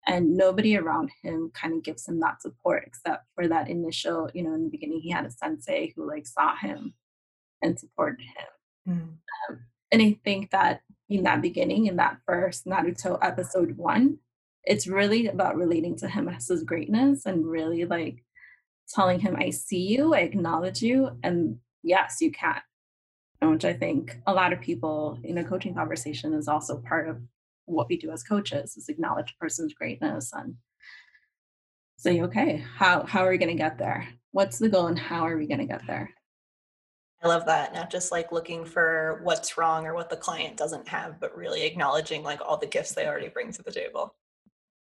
and 0.08 0.36
nobody 0.36 0.76
around 0.76 1.12
him 1.22 1.52
kind 1.54 1.74
of 1.74 1.84
gives 1.84 2.08
him 2.08 2.20
that 2.20 2.42
support 2.42 2.84
except 2.86 3.26
for 3.36 3.48
that 3.48 3.70
initial 3.70 4.30
you 4.34 4.44
know 4.44 4.54
in 4.54 4.64
the 4.64 4.70
beginning 4.70 5.00
he 5.02 5.12
had 5.12 5.26
a 5.26 5.32
sensei 5.32 5.94
who 5.96 6.08
like 6.08 6.26
saw 6.26 6.56
him 6.56 6.94
and 7.62 7.80
supported 7.80 8.22
him 8.22 8.96
mm. 8.96 9.50
um, 9.50 9.60
and 9.92 10.02
i 10.02 10.18
think 10.24 10.50
that 10.52 10.82
in 11.10 11.24
that 11.24 11.42
beginning 11.42 11.86
in 11.86 11.98
that 11.98 12.18
first 12.26 12.66
naruto 12.66 13.18
episode 13.22 13.78
one 13.78 14.18
it's 14.64 14.88
really 14.88 15.28
about 15.28 15.58
relating 15.58 15.98
to 15.98 16.08
him 16.08 16.30
as 16.30 16.48
his 16.48 16.64
greatness 16.64 17.26
and 17.26 17.46
really 17.46 17.86
like 17.86 18.24
telling 18.90 19.20
him 19.20 19.36
i 19.38 19.50
see 19.50 19.82
you 19.82 20.14
i 20.14 20.20
acknowledge 20.20 20.82
you 20.82 21.12
and 21.24 21.58
yes 21.84 22.18
you 22.22 22.32
can 22.32 22.62
which 23.44 23.66
i 23.66 23.74
think 23.74 24.18
a 24.28 24.34
lot 24.34 24.54
of 24.54 24.62
people 24.62 25.20
in 25.24 25.38
a 25.38 25.44
coaching 25.44 25.74
conversation 25.74 26.34
is 26.34 26.48
also 26.48 26.78
part 26.78 27.08
of 27.10 27.22
what 27.72 27.90
we 27.90 27.98
do 27.98 28.12
as 28.12 28.24
coaches 28.24 28.78
is 28.78 28.90
acknowledge 28.90 29.32
a 29.32 29.44
person's 29.44 29.74
greatness 29.74 30.32
and 30.34 30.56
say, 31.98 32.22
okay, 32.22 32.64
how 32.76 33.04
how 33.06 33.26
are 33.26 33.32
we 33.32 33.38
going 33.38 33.56
to 33.56 33.64
get 33.64 33.78
there? 33.78 34.08
What's 34.32 34.60
the 34.60 34.70
goal 34.70 34.88
and 34.88 35.00
how 35.00 35.28
are 35.28 35.38
we 35.38 35.48
going 35.48 35.60
to 35.60 35.66
get 35.66 35.86
there? 35.88 36.10
I 37.24 37.28
love 37.28 37.46
that. 37.46 37.74
Not 37.74 37.92
just 37.92 38.12
like 38.12 38.32
looking 38.32 38.66
for 38.66 39.22
what's 39.24 39.58
wrong 39.58 39.86
or 39.86 39.94
what 39.94 40.10
the 40.10 40.18
client 40.18 40.58
doesn't 40.58 40.88
have, 40.88 41.20
but 41.20 41.36
really 41.38 41.64
acknowledging 41.64 42.24
like 42.24 42.42
all 42.42 42.58
the 42.58 42.66
gifts 42.66 42.94
they 42.94 43.06
already 43.06 43.30
bring 43.30 43.52
to 43.52 43.62
the 43.62 43.72
table. 43.72 44.16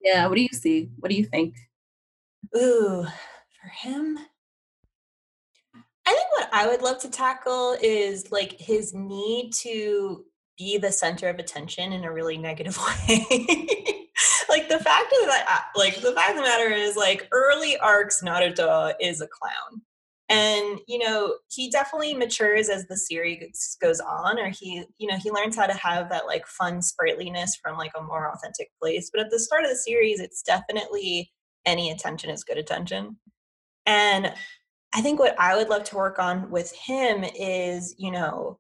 Yeah. 0.01 0.27
What 0.27 0.37
do 0.37 0.43
you 0.43 0.49
see? 0.53 0.89
What 0.99 1.11
do 1.11 1.17
you 1.17 1.27
think? 1.27 1.57
Ooh, 2.57 3.05
for 3.05 3.69
him, 3.69 4.19
I 6.07 6.13
think 6.13 6.27
what 6.33 6.49
I 6.53 6.67
would 6.67 6.83
love 6.83 6.99
to 7.01 7.11
tackle 7.11 7.77
is 7.83 8.33
like 8.33 8.59
his 8.59 8.95
need 8.95 9.53
to 9.59 10.25
be 10.61 10.77
the 10.77 10.93
center 10.93 11.29
of 11.29 11.39
attention 11.39 11.93
in 11.93 12.05
a 12.05 12.13
really 12.13 12.37
negative 12.37 12.79
way. 13.09 13.27
like 14.49 14.69
the 14.69 14.79
fact 14.79 15.13
of 15.21 15.27
that, 15.27 15.47
uh, 15.49 15.79
like 15.79 16.01
the 16.01 16.13
fact 16.13 16.33
of 16.33 16.37
the 16.37 16.43
matter 16.43 16.71
is, 16.71 16.97
like 16.97 17.27
early 17.33 17.79
arcs, 17.79 18.23
Naruto 18.23 18.93
is 19.01 19.23
a 19.23 19.27
clown, 19.27 19.83
and 20.29 20.79
you 20.87 20.99
know 20.99 21.37
he 21.51 21.71
definitely 21.71 22.15
matures 22.15 22.69
as 22.69 22.87
the 22.87 22.97
series 22.97 23.77
goes 23.81 24.01
on, 24.01 24.39
or 24.39 24.51
he, 24.51 24.85
you 24.99 25.09
know, 25.09 25.17
he 25.17 25.31
learns 25.31 25.57
how 25.57 25.67
to 25.67 25.75
have 25.75 26.11
that 26.11 26.27
like 26.27 26.47
fun 26.47 26.83
sprightliness 26.83 27.59
from 27.63 27.79
like 27.79 27.93
a 27.99 28.03
more 28.03 28.31
authentic 28.31 28.69
place. 28.81 29.11
But 29.13 29.25
at 29.25 29.31
the 29.31 29.41
start 29.41 29.65
of 29.65 29.71
the 29.71 29.77
series, 29.77 30.21
it's 30.21 30.43
definitely 30.43 31.33
any 31.65 31.91
attention 31.91 32.29
is 32.31 32.45
good 32.45 32.59
attention, 32.59 33.17
and 33.87 34.35
I 34.93 35.01
think 35.01 35.21
what 35.21 35.39
I 35.39 35.57
would 35.57 35.71
love 35.71 35.85
to 35.85 35.97
work 35.97 36.19
on 36.19 36.51
with 36.51 36.73
him 36.73 37.25
is, 37.25 37.95
you 37.97 38.11
know, 38.11 38.59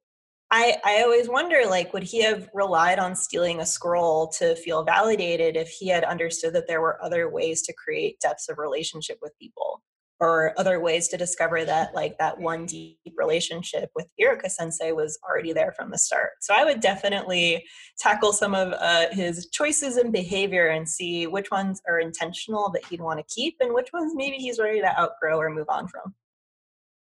I, 0.52 0.78
I 0.84 1.02
always 1.02 1.28
wonder 1.28 1.62
like 1.68 1.92
would 1.92 2.02
he 2.02 2.22
have 2.22 2.48
relied 2.52 2.98
on 2.98 3.14
stealing 3.14 3.60
a 3.60 3.66
scroll 3.66 4.28
to 4.38 4.56
feel 4.56 4.82
validated 4.82 5.56
if 5.56 5.68
he 5.68 5.88
had 5.88 6.02
understood 6.02 6.54
that 6.54 6.66
there 6.66 6.80
were 6.80 7.02
other 7.04 7.30
ways 7.30 7.62
to 7.62 7.72
create 7.72 8.18
depths 8.20 8.48
of 8.48 8.58
relationship 8.58 9.18
with 9.22 9.38
people 9.38 9.80
or 10.18 10.52
other 10.58 10.80
ways 10.80 11.08
to 11.08 11.16
discover 11.16 11.64
that 11.64 11.94
like 11.94 12.18
that 12.18 12.38
one 12.38 12.66
deep 12.66 12.98
relationship 13.16 13.90
with 13.94 14.06
Iruka 14.20 14.50
sensei 14.50 14.92
was 14.92 15.18
already 15.26 15.52
there 15.52 15.72
from 15.72 15.90
the 15.90 15.96
start. 15.96 16.32
So 16.40 16.52
I 16.54 16.64
would 16.64 16.80
definitely 16.80 17.64
tackle 17.98 18.32
some 18.32 18.54
of 18.54 18.72
uh, 18.72 19.06
his 19.12 19.48
choices 19.50 19.96
and 19.96 20.12
behavior 20.12 20.68
and 20.68 20.86
see 20.86 21.26
which 21.26 21.50
ones 21.50 21.80
are 21.88 22.00
intentional 22.00 22.70
that 22.72 22.84
he'd 22.86 23.00
want 23.00 23.18
to 23.18 23.34
keep 23.34 23.56
and 23.60 23.72
which 23.72 23.92
ones 23.94 24.12
maybe 24.14 24.36
he's 24.36 24.58
ready 24.58 24.80
to 24.80 25.00
outgrow 25.00 25.38
or 25.38 25.48
move 25.48 25.68
on 25.70 25.86
from. 25.86 26.14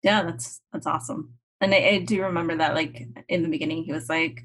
Yeah, 0.02 0.24
that's 0.24 0.60
that's 0.72 0.86
awesome 0.86 1.38
and 1.60 1.74
I, 1.74 1.78
I, 1.78 1.98
do 2.00 2.22
remember 2.22 2.56
that 2.56 2.74
like 2.74 3.06
in 3.28 3.42
the 3.42 3.48
beginning 3.48 3.84
he 3.84 3.92
was 3.92 4.08
like 4.08 4.42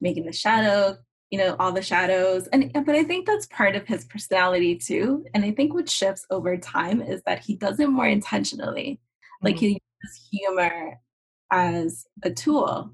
making 0.00 0.26
the 0.26 0.32
shadow 0.32 0.96
you 1.30 1.38
know 1.38 1.56
all 1.58 1.72
the 1.72 1.82
shadows. 1.82 2.48
And 2.48 2.72
but 2.72 2.94
i 2.94 3.04
think 3.04 3.26
that's 3.26 3.46
part 3.46 3.76
of 3.76 3.86
his 3.86 4.04
personality 4.04 4.76
too. 4.76 5.24
And 5.34 5.44
i 5.44 5.52
think 5.52 5.72
what 5.72 5.88
shifts 5.88 6.26
over 6.30 6.56
time 6.56 7.00
is 7.00 7.22
that 7.26 7.40
he 7.40 7.56
does 7.56 7.80
it 7.80 7.88
more 7.88 8.08
intentionally. 8.08 9.00
Mm-hmm. 9.40 9.46
like 9.46 9.56
he 9.56 9.80
uses 10.02 10.28
humor 10.30 11.00
as 11.50 12.06
a 12.22 12.30
tool 12.30 12.90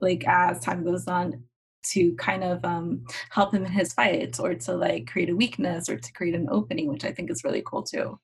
like 0.00 0.26
as 0.28 0.60
time 0.60 0.84
goes 0.84 1.08
on 1.08 1.42
to 1.84 2.14
kind 2.16 2.44
of 2.44 2.64
um, 2.64 3.04
help 3.30 3.54
him 3.54 3.64
in 3.64 3.72
his 3.72 3.92
fights 3.94 4.38
or 4.38 4.54
to 4.54 4.74
like 4.74 5.06
create 5.06 5.30
a 5.30 5.36
weakness 5.36 5.88
or 5.88 5.96
to 5.96 6.12
create 6.12 6.34
an 6.34 6.46
opening 6.50 6.88
which 6.88 7.04
i 7.04 7.10
think 7.10 7.30
is 7.30 7.42
really 7.44 7.62
cool 7.66 7.82
too 7.82 8.18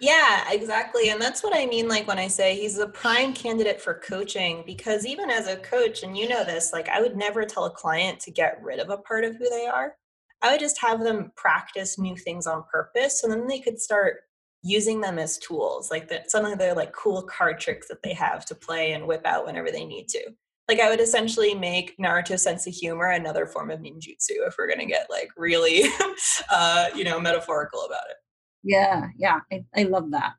yeah, 0.00 0.50
exactly. 0.50 1.10
And 1.10 1.20
that's 1.20 1.42
what 1.42 1.56
I 1.56 1.66
mean 1.66 1.88
like 1.88 2.06
when 2.06 2.18
I 2.18 2.28
say 2.28 2.56
he's 2.56 2.78
a 2.78 2.88
prime 2.88 3.32
candidate 3.32 3.80
for 3.80 3.94
coaching 3.94 4.62
because 4.66 5.06
even 5.06 5.30
as 5.30 5.46
a 5.46 5.56
coach 5.56 6.02
and 6.02 6.16
you 6.16 6.28
know 6.28 6.44
this, 6.44 6.72
like 6.72 6.88
I 6.88 7.00
would 7.00 7.16
never 7.16 7.44
tell 7.44 7.64
a 7.64 7.70
client 7.70 8.20
to 8.20 8.30
get 8.30 8.62
rid 8.62 8.80
of 8.80 8.90
a 8.90 8.98
part 8.98 9.24
of 9.24 9.36
who 9.36 9.48
they 9.48 9.66
are. 9.66 9.94
I 10.42 10.50
would 10.52 10.60
just 10.60 10.80
have 10.80 11.00
them 11.00 11.32
practice 11.36 11.98
new 11.98 12.16
things 12.16 12.46
on 12.46 12.64
purpose 12.70 13.20
so 13.20 13.28
then 13.28 13.46
they 13.46 13.60
could 13.60 13.80
start 13.80 14.22
using 14.62 15.00
them 15.00 15.18
as 15.18 15.38
tools, 15.38 15.90
like 15.90 16.08
that 16.08 16.26
of 16.34 16.58
their 16.58 16.74
like 16.74 16.92
cool 16.92 17.22
card 17.22 17.60
tricks 17.60 17.86
that 17.88 18.02
they 18.02 18.14
have 18.14 18.44
to 18.46 18.54
play 18.54 18.92
and 18.92 19.06
whip 19.06 19.24
out 19.24 19.46
whenever 19.46 19.70
they 19.70 19.84
need 19.84 20.08
to. 20.08 20.20
Like 20.68 20.80
I 20.80 20.88
would 20.88 21.00
essentially 21.00 21.54
make 21.54 21.96
Naruto 21.98 22.38
sense 22.38 22.66
of 22.66 22.72
humor 22.72 23.10
another 23.10 23.46
form 23.46 23.70
of 23.70 23.80
ninjutsu 23.80 24.46
if 24.46 24.54
we're 24.58 24.68
gonna 24.68 24.86
get 24.86 25.08
like 25.10 25.28
really 25.36 25.84
uh, 26.50 26.88
you 26.94 27.04
know, 27.04 27.20
metaphorical 27.20 27.84
about 27.84 28.04
it. 28.10 28.16
Yeah, 28.64 29.08
yeah. 29.16 29.40
I, 29.52 29.64
I 29.76 29.82
love 29.84 30.10
that. 30.12 30.32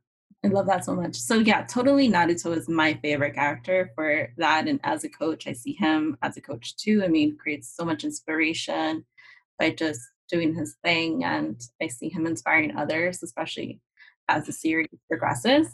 I 0.44 0.48
love 0.50 0.68
that 0.68 0.86
so 0.86 0.96
much. 0.96 1.16
So 1.16 1.36
yeah, 1.36 1.64
totally 1.64 2.10
Naruto 2.10 2.56
is 2.56 2.68
my 2.68 2.96
favorite 3.02 3.36
character 3.36 3.92
for 3.96 4.30
that. 4.38 4.68
And 4.68 4.80
as 4.84 5.04
a 5.04 5.10
coach, 5.10 5.48
I 5.48 5.54
see 5.54 5.74
him 5.74 6.18
as 6.22 6.38
a 6.38 6.42
coach 6.42 6.76
too. 6.76 7.04
I 7.04 7.08
mean, 7.08 7.38
creates 7.38 7.74
so 7.76 7.86
much 7.86 8.04
inspiration 8.04 9.06
by 9.58 9.72
just 9.72 10.02
doing 10.30 10.54
his 10.54 10.76
thing 10.84 11.24
and 11.24 11.60
I 11.82 11.88
see 11.88 12.10
him 12.10 12.26
inspiring 12.28 12.76
others, 12.76 13.24
especially 13.24 13.80
as 14.28 14.46
the 14.46 14.52
series 14.52 14.88
progresses. 15.08 15.68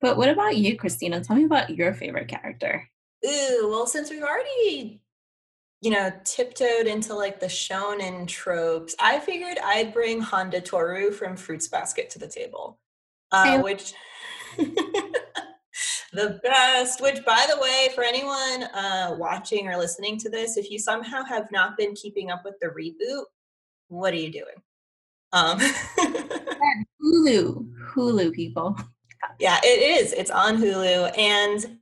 But 0.00 0.16
what 0.16 0.28
about 0.28 0.56
you, 0.56 0.76
Christina? 0.76 1.22
Tell 1.22 1.36
me 1.36 1.44
about 1.44 1.70
your 1.70 1.94
favorite 1.94 2.28
character. 2.28 2.88
Ooh, 3.26 3.68
well, 3.70 3.86
since 3.86 4.10
we've 4.10 4.22
already, 4.22 5.00
you 5.84 5.90
know, 5.90 6.10
tiptoed 6.24 6.86
into 6.86 7.14
like 7.14 7.38
the 7.38 7.46
shonen 7.46 8.26
tropes, 8.26 8.96
I 8.98 9.20
figured 9.20 9.58
I'd 9.62 9.92
bring 9.92 10.18
Honda 10.18 10.62
Tohru 10.62 11.12
from 11.12 11.36
Fruits 11.36 11.68
Basket 11.68 12.08
to 12.08 12.18
the 12.18 12.26
table, 12.26 12.78
uh, 13.32 13.60
which 13.60 13.92
the 14.56 16.40
best. 16.42 17.02
Which, 17.02 17.22
by 17.26 17.46
the 17.50 17.60
way, 17.60 17.90
for 17.94 18.02
anyone 18.02 18.62
uh, 18.72 19.14
watching 19.18 19.68
or 19.68 19.76
listening 19.76 20.16
to 20.20 20.30
this, 20.30 20.56
if 20.56 20.70
you 20.70 20.78
somehow 20.78 21.22
have 21.22 21.52
not 21.52 21.76
been 21.76 21.94
keeping 21.94 22.30
up 22.30 22.46
with 22.46 22.58
the 22.62 22.68
reboot, 22.68 23.24
what 23.88 24.14
are 24.14 24.16
you 24.16 24.32
doing? 24.32 24.56
Um, 25.34 25.58
Hulu, 27.02 27.70
Hulu 27.94 28.32
people. 28.32 28.74
Yeah, 29.38 29.58
it 29.62 30.02
is. 30.02 30.14
It's 30.14 30.30
on 30.30 30.56
Hulu. 30.56 31.18
And, 31.18 31.78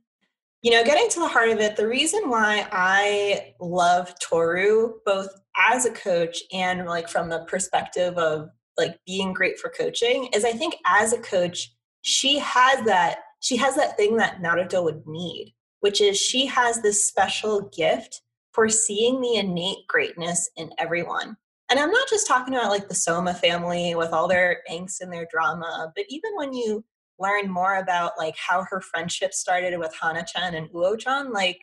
you 0.63 0.71
know, 0.71 0.83
getting 0.83 1.09
to 1.09 1.19
the 1.19 1.27
heart 1.27 1.49
of 1.49 1.59
it, 1.59 1.75
the 1.75 1.87
reason 1.87 2.29
why 2.29 2.65
I 2.71 3.53
love 3.59 4.15
Tohru, 4.19 4.93
both 5.05 5.27
as 5.57 5.85
a 5.85 5.91
coach 5.91 6.39
and 6.53 6.85
like 6.85 7.09
from 7.09 7.27
the 7.27 7.45
perspective 7.49 8.17
of 8.17 8.49
like 8.77 8.97
being 9.05 9.33
great 9.33 9.59
for 9.59 9.69
coaching, 9.69 10.29
is 10.33 10.45
I 10.45 10.53
think 10.53 10.77
as 10.87 11.11
a 11.11 11.19
coach, 11.19 11.69
she 12.01 12.39
has 12.39 12.83
that 12.85 13.19
she 13.41 13.57
has 13.57 13.75
that 13.75 13.97
thing 13.97 14.15
that 14.17 14.41
Naruto 14.41 14.85
would 14.85 15.05
need, 15.05 15.53
which 15.81 15.99
is 15.99 16.17
she 16.17 16.45
has 16.45 16.81
this 16.81 17.05
special 17.05 17.69
gift 17.75 18.21
for 18.53 18.69
seeing 18.69 19.19
the 19.19 19.35
innate 19.35 19.85
greatness 19.89 20.49
in 20.55 20.71
everyone. 20.77 21.35
And 21.69 21.77
I'm 21.77 21.91
not 21.91 22.07
just 22.07 22.25
talking 22.25 22.53
about 22.53 22.71
like 22.71 22.87
the 22.87 22.93
Sohma 22.93 23.37
family 23.37 23.95
with 23.95 24.13
all 24.13 24.29
their 24.29 24.61
angst 24.71 25.01
and 25.01 25.11
their 25.11 25.27
drama, 25.29 25.91
but 25.93 26.05
even 26.07 26.31
when 26.35 26.53
you 26.53 26.85
learn 27.19 27.49
more 27.49 27.77
about 27.77 28.13
like 28.17 28.35
how 28.37 28.65
her 28.69 28.81
friendship 28.81 29.33
started 29.33 29.77
with 29.77 29.93
Hana-chan 29.99 30.55
and 30.55 30.69
Uo-chan, 30.69 31.31
like 31.31 31.61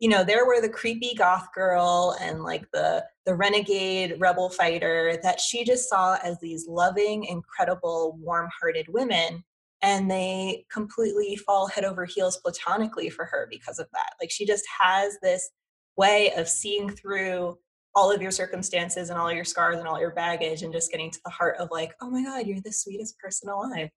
you 0.00 0.08
know, 0.08 0.22
there 0.22 0.46
were 0.46 0.60
the 0.60 0.68
creepy 0.68 1.12
goth 1.16 1.48
girl 1.52 2.16
and 2.20 2.44
like 2.44 2.64
the 2.72 3.04
the 3.26 3.34
renegade 3.34 4.14
rebel 4.18 4.48
fighter 4.48 5.18
that 5.22 5.40
she 5.40 5.64
just 5.64 5.88
saw 5.88 6.16
as 6.22 6.38
these 6.38 6.66
loving, 6.68 7.24
incredible, 7.24 8.16
warm-hearted 8.20 8.86
women 8.88 9.42
and 9.82 10.10
they 10.10 10.64
completely 10.72 11.36
fall 11.36 11.66
head 11.68 11.84
over 11.84 12.04
heels 12.04 12.38
platonically 12.38 13.10
for 13.10 13.24
her 13.24 13.46
because 13.50 13.78
of 13.78 13.86
that. 13.92 14.14
Like 14.20 14.30
she 14.30 14.44
just 14.46 14.64
has 14.80 15.16
this 15.22 15.50
way 15.96 16.32
of 16.36 16.48
seeing 16.48 16.90
through 16.90 17.58
all 17.94 18.12
of 18.12 18.22
your 18.22 18.30
circumstances 18.30 19.10
and 19.10 19.18
all 19.18 19.32
your 19.32 19.44
scars 19.44 19.78
and 19.78 19.88
all 19.88 20.00
your 20.00 20.12
baggage 20.12 20.62
and 20.62 20.72
just 20.72 20.90
getting 20.90 21.10
to 21.10 21.20
the 21.24 21.30
heart 21.30 21.56
of 21.58 21.68
like 21.72 21.92
oh 22.00 22.10
my 22.10 22.22
god 22.22 22.46
you're 22.46 22.60
the 22.60 22.72
sweetest 22.72 23.18
person 23.18 23.48
alive 23.48 23.88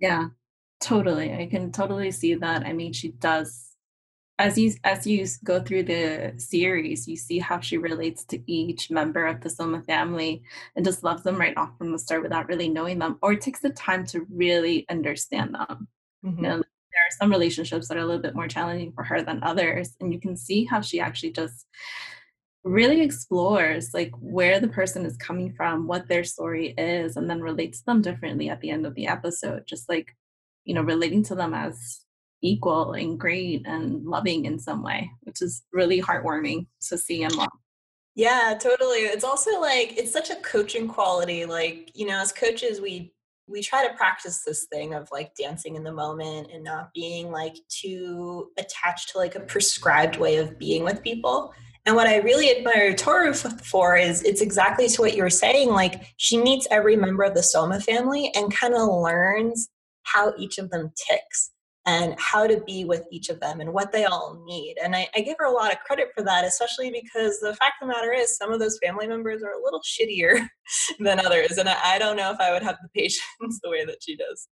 yeah 0.00 0.28
totally 0.80 1.32
i 1.34 1.46
can 1.46 1.72
totally 1.72 2.10
see 2.10 2.34
that 2.34 2.64
i 2.66 2.72
mean 2.72 2.92
she 2.92 3.08
does 3.12 3.74
as 4.38 4.58
you 4.58 4.72
as 4.82 5.06
you 5.06 5.24
go 5.44 5.62
through 5.62 5.82
the 5.82 6.34
series 6.36 7.06
you 7.06 7.16
see 7.16 7.38
how 7.38 7.60
she 7.60 7.78
relates 7.78 8.24
to 8.24 8.42
each 8.50 8.90
member 8.90 9.26
of 9.26 9.40
the 9.40 9.48
sohma 9.48 9.84
family 9.86 10.42
and 10.74 10.84
just 10.84 11.04
loves 11.04 11.22
them 11.22 11.36
right 11.36 11.56
off 11.56 11.76
from 11.78 11.92
the 11.92 11.98
start 11.98 12.22
without 12.22 12.48
really 12.48 12.68
knowing 12.68 12.98
them 12.98 13.16
or 13.22 13.32
it 13.32 13.40
takes 13.40 13.60
the 13.60 13.70
time 13.70 14.04
to 14.04 14.26
really 14.30 14.84
understand 14.88 15.54
them 15.54 15.88
mm-hmm. 16.24 16.36
you 16.36 16.42
know 16.42 16.56
there 16.56 17.02
are 17.02 17.18
some 17.18 17.30
relationships 17.30 17.88
that 17.88 17.96
are 17.96 18.00
a 18.00 18.06
little 18.06 18.22
bit 18.22 18.34
more 18.34 18.48
challenging 18.48 18.92
for 18.92 19.04
her 19.04 19.22
than 19.22 19.42
others 19.42 19.96
and 20.00 20.12
you 20.12 20.20
can 20.20 20.36
see 20.36 20.64
how 20.64 20.80
she 20.80 21.00
actually 21.00 21.30
just 21.30 21.66
really 22.64 23.02
explores 23.02 23.92
like 23.92 24.10
where 24.18 24.58
the 24.58 24.68
person 24.68 25.04
is 25.04 25.16
coming 25.18 25.52
from, 25.52 25.86
what 25.86 26.08
their 26.08 26.24
story 26.24 26.74
is, 26.78 27.16
and 27.16 27.28
then 27.28 27.40
relates 27.40 27.82
them 27.82 28.00
differently 28.00 28.48
at 28.48 28.60
the 28.60 28.70
end 28.70 28.86
of 28.86 28.94
the 28.94 29.06
episode. 29.06 29.64
Just 29.66 29.88
like, 29.88 30.16
you 30.64 30.74
know, 30.74 30.82
relating 30.82 31.22
to 31.24 31.34
them 31.34 31.52
as 31.52 32.00
equal 32.42 32.92
and 32.92 33.18
great 33.18 33.66
and 33.66 34.04
loving 34.04 34.46
in 34.46 34.58
some 34.58 34.82
way, 34.82 35.10
which 35.22 35.42
is 35.42 35.62
really 35.72 36.00
heartwarming 36.00 36.66
to 36.88 36.96
see 36.96 37.22
and 37.22 37.34
love. 37.36 37.48
Yeah, 38.14 38.56
totally. 38.60 38.98
It's 38.98 39.24
also 39.24 39.60
like 39.60 39.98
it's 39.98 40.12
such 40.12 40.30
a 40.30 40.36
coaching 40.36 40.88
quality. 40.88 41.44
Like, 41.44 41.90
you 41.94 42.06
know, 42.06 42.18
as 42.20 42.32
coaches, 42.32 42.80
we 42.80 43.12
we 43.46 43.60
try 43.60 43.86
to 43.86 43.94
practice 43.94 44.42
this 44.42 44.66
thing 44.72 44.94
of 44.94 45.08
like 45.12 45.34
dancing 45.34 45.76
in 45.76 45.84
the 45.84 45.92
moment 45.92 46.48
and 46.52 46.64
not 46.64 46.94
being 46.94 47.30
like 47.30 47.54
too 47.68 48.48
attached 48.56 49.10
to 49.10 49.18
like 49.18 49.34
a 49.34 49.40
prescribed 49.40 50.16
way 50.16 50.36
of 50.36 50.58
being 50.58 50.82
with 50.82 51.02
people 51.02 51.52
and 51.86 51.96
what 51.96 52.06
I 52.06 52.18
really 52.18 52.50
admire 52.50 52.94
Tohru 52.94 53.34
for 53.62 53.96
is 53.96 54.22
it's 54.22 54.40
exactly 54.40 54.88
to 54.88 55.00
what 55.02 55.16
you 55.16 55.22
were 55.22 55.30
saying. 55.30 55.68
Like 55.68 56.14
she 56.16 56.38
meets 56.38 56.66
every 56.70 56.96
member 56.96 57.24
of 57.24 57.34
the 57.34 57.40
Sohma 57.40 57.82
family 57.82 58.30
and 58.34 58.54
kind 58.54 58.74
of 58.74 58.88
learns 58.88 59.68
how 60.04 60.32
each 60.38 60.58
of 60.58 60.70
them 60.70 60.92
ticks 61.10 61.50
and 61.86 62.14
how 62.18 62.46
to 62.46 62.62
be 62.66 62.84
with 62.86 63.04
each 63.10 63.28
of 63.28 63.40
them 63.40 63.60
and 63.60 63.72
what 63.72 63.92
they 63.92 64.04
all 64.04 64.42
need. 64.46 64.76
And 64.82 64.96
I, 64.96 65.06
I, 65.14 65.20
give 65.20 65.36
her 65.38 65.44
a 65.44 65.52
lot 65.52 65.70
of 65.70 65.80
credit 65.80 66.08
for 66.16 66.24
that, 66.24 66.44
especially 66.44 66.90
because 66.90 67.38
the 67.40 67.54
fact 67.56 67.74
of 67.82 67.88
the 67.88 67.94
matter 67.94 68.12
is 68.12 68.36
some 68.38 68.50
of 68.50 68.58
those 68.58 68.78
family 68.82 69.06
members 69.06 69.42
are 69.42 69.52
a 69.52 69.62
little 69.62 69.82
shittier 69.82 70.48
than 70.98 71.20
others. 71.20 71.58
And 71.58 71.68
I, 71.68 71.76
I 71.84 71.98
don't 71.98 72.16
know 72.16 72.30
if 72.30 72.40
I 72.40 72.52
would 72.52 72.62
have 72.62 72.78
the 72.82 72.88
patience 73.00 73.60
the 73.62 73.70
way 73.70 73.84
that 73.84 73.98
she 74.00 74.16
does. 74.16 74.48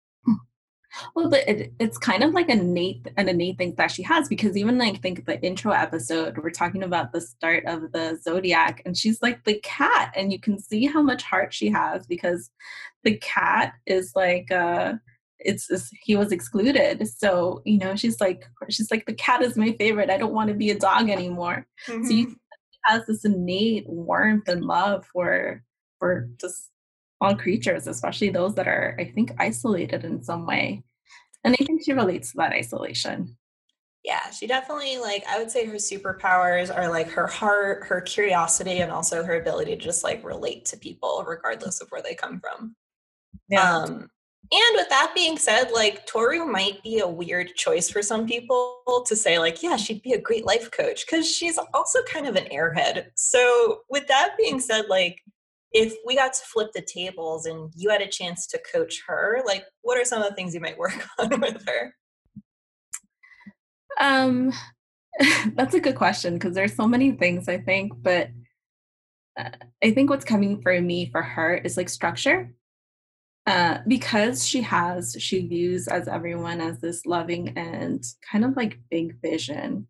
Well, 1.14 1.28
but 1.28 1.48
it, 1.48 1.72
it's 1.78 1.98
kind 1.98 2.22
of 2.22 2.32
like 2.32 2.48
a 2.48 2.52
innate 2.52 3.08
an 3.16 3.28
innate 3.28 3.58
thing 3.58 3.74
that 3.76 3.90
she 3.90 4.02
has 4.02 4.28
because 4.28 4.56
even 4.56 4.78
like 4.78 5.00
think 5.00 5.26
the 5.26 5.40
intro 5.42 5.72
episode, 5.72 6.38
we're 6.38 6.50
talking 6.50 6.82
about 6.82 7.12
the 7.12 7.20
start 7.20 7.64
of 7.66 7.92
the 7.92 8.18
zodiac, 8.22 8.82
and 8.84 8.96
she's 8.96 9.22
like 9.22 9.44
the 9.44 9.60
cat, 9.62 10.12
and 10.16 10.32
you 10.32 10.40
can 10.40 10.58
see 10.58 10.86
how 10.86 11.02
much 11.02 11.22
heart 11.22 11.52
she 11.52 11.68
has 11.70 12.06
because 12.06 12.50
the 13.04 13.16
cat 13.18 13.74
is 13.86 14.12
like 14.14 14.50
uh 14.50 14.94
it's, 15.40 15.70
it's 15.70 15.88
he 16.02 16.16
was 16.16 16.32
excluded 16.32 17.06
so 17.06 17.62
you 17.64 17.78
know 17.78 17.94
she's 17.94 18.20
like 18.20 18.44
she's 18.70 18.90
like 18.90 19.06
the 19.06 19.14
cat 19.14 19.40
is 19.40 19.56
my 19.56 19.70
favorite 19.78 20.10
i 20.10 20.16
don't 20.16 20.34
want 20.34 20.48
to 20.48 20.54
be 20.54 20.70
a 20.70 20.78
dog 20.78 21.08
anymore 21.08 21.64
mm-hmm. 21.86 22.04
so 22.04 22.12
you 22.12 22.34
has 22.82 23.06
this 23.06 23.24
innate 23.24 23.88
warmth 23.88 24.48
and 24.48 24.64
love 24.64 25.06
for 25.12 25.62
for 26.00 26.28
just 26.40 26.70
all 27.20 27.34
creatures, 27.34 27.86
especially 27.86 28.30
those 28.30 28.54
that 28.54 28.68
are, 28.68 28.96
I 28.98 29.04
think, 29.04 29.32
isolated 29.38 30.04
in 30.04 30.22
some 30.22 30.46
way. 30.46 30.82
And 31.44 31.54
I 31.58 31.64
think 31.64 31.82
she 31.84 31.92
relates 31.92 32.32
to 32.32 32.38
that 32.38 32.52
isolation. 32.52 33.36
Yeah, 34.04 34.30
she 34.30 34.46
definitely 34.46 34.98
like 34.98 35.24
I 35.28 35.38
would 35.38 35.50
say 35.50 35.66
her 35.66 35.74
superpowers 35.74 36.74
are 36.74 36.88
like 36.88 37.10
her 37.10 37.26
heart, 37.26 37.84
her 37.86 38.00
curiosity, 38.00 38.78
and 38.78 38.90
also 38.90 39.22
her 39.22 39.40
ability 39.40 39.76
to 39.76 39.82
just 39.82 40.04
like 40.04 40.24
relate 40.24 40.64
to 40.66 40.76
people 40.76 41.24
regardless 41.26 41.80
of 41.80 41.88
where 41.90 42.02
they 42.02 42.14
come 42.14 42.40
from. 42.40 42.74
Yeah. 43.48 43.76
Um, 43.76 44.08
and 44.50 44.76
with 44.76 44.88
that 44.88 45.12
being 45.14 45.36
said, 45.36 45.72
like 45.72 46.06
Tohru 46.06 46.50
might 46.50 46.82
be 46.82 47.00
a 47.00 47.08
weird 47.08 47.54
choice 47.54 47.90
for 47.90 48.00
some 48.00 48.26
people 48.26 48.80
to 49.06 49.14
say, 49.14 49.38
like, 49.38 49.62
yeah, 49.62 49.76
she'd 49.76 50.02
be 50.02 50.14
a 50.14 50.20
great 50.20 50.46
life 50.46 50.70
coach 50.70 51.04
because 51.04 51.30
she's 51.30 51.58
also 51.74 51.98
kind 52.04 52.26
of 52.26 52.34
an 52.34 52.46
airhead. 52.46 53.08
So, 53.14 53.80
with 53.90 54.06
that 54.06 54.36
being 54.38 54.58
said, 54.58 54.86
like, 54.88 55.22
if 55.72 55.94
we 56.06 56.16
got 56.16 56.32
to 56.32 56.44
flip 56.44 56.70
the 56.74 56.82
tables 56.82 57.46
and 57.46 57.70
you 57.76 57.90
had 57.90 58.00
a 58.00 58.08
chance 58.08 58.46
to 58.48 58.60
coach 58.72 59.02
her, 59.06 59.42
like 59.46 59.64
what 59.82 59.98
are 59.98 60.04
some 60.04 60.22
of 60.22 60.28
the 60.28 60.34
things 60.34 60.54
you 60.54 60.60
might 60.60 60.78
work 60.78 61.06
on 61.18 61.40
with 61.40 61.64
her? 61.66 61.94
Um, 64.00 64.52
that's 65.54 65.74
a 65.74 65.80
good 65.80 65.96
question 65.96 66.34
because 66.34 66.54
there's 66.54 66.74
so 66.74 66.86
many 66.86 67.12
things 67.12 67.48
I 67.48 67.58
think, 67.58 67.92
but 67.96 68.28
uh, 69.38 69.50
I 69.82 69.92
think 69.92 70.10
what's 70.10 70.24
coming 70.24 70.62
for 70.62 70.80
me 70.80 71.10
for 71.10 71.22
her 71.22 71.56
is 71.56 71.76
like 71.76 71.88
structure. 71.88 72.52
Uh, 73.46 73.78
because 73.88 74.46
she 74.46 74.60
has, 74.60 75.16
she 75.18 75.46
views 75.46 75.88
as 75.88 76.06
everyone 76.06 76.60
as 76.60 76.80
this 76.80 77.06
loving 77.06 77.56
and 77.56 78.04
kind 78.30 78.44
of 78.44 78.54
like 78.56 78.78
big 78.90 79.16
vision. 79.22 79.86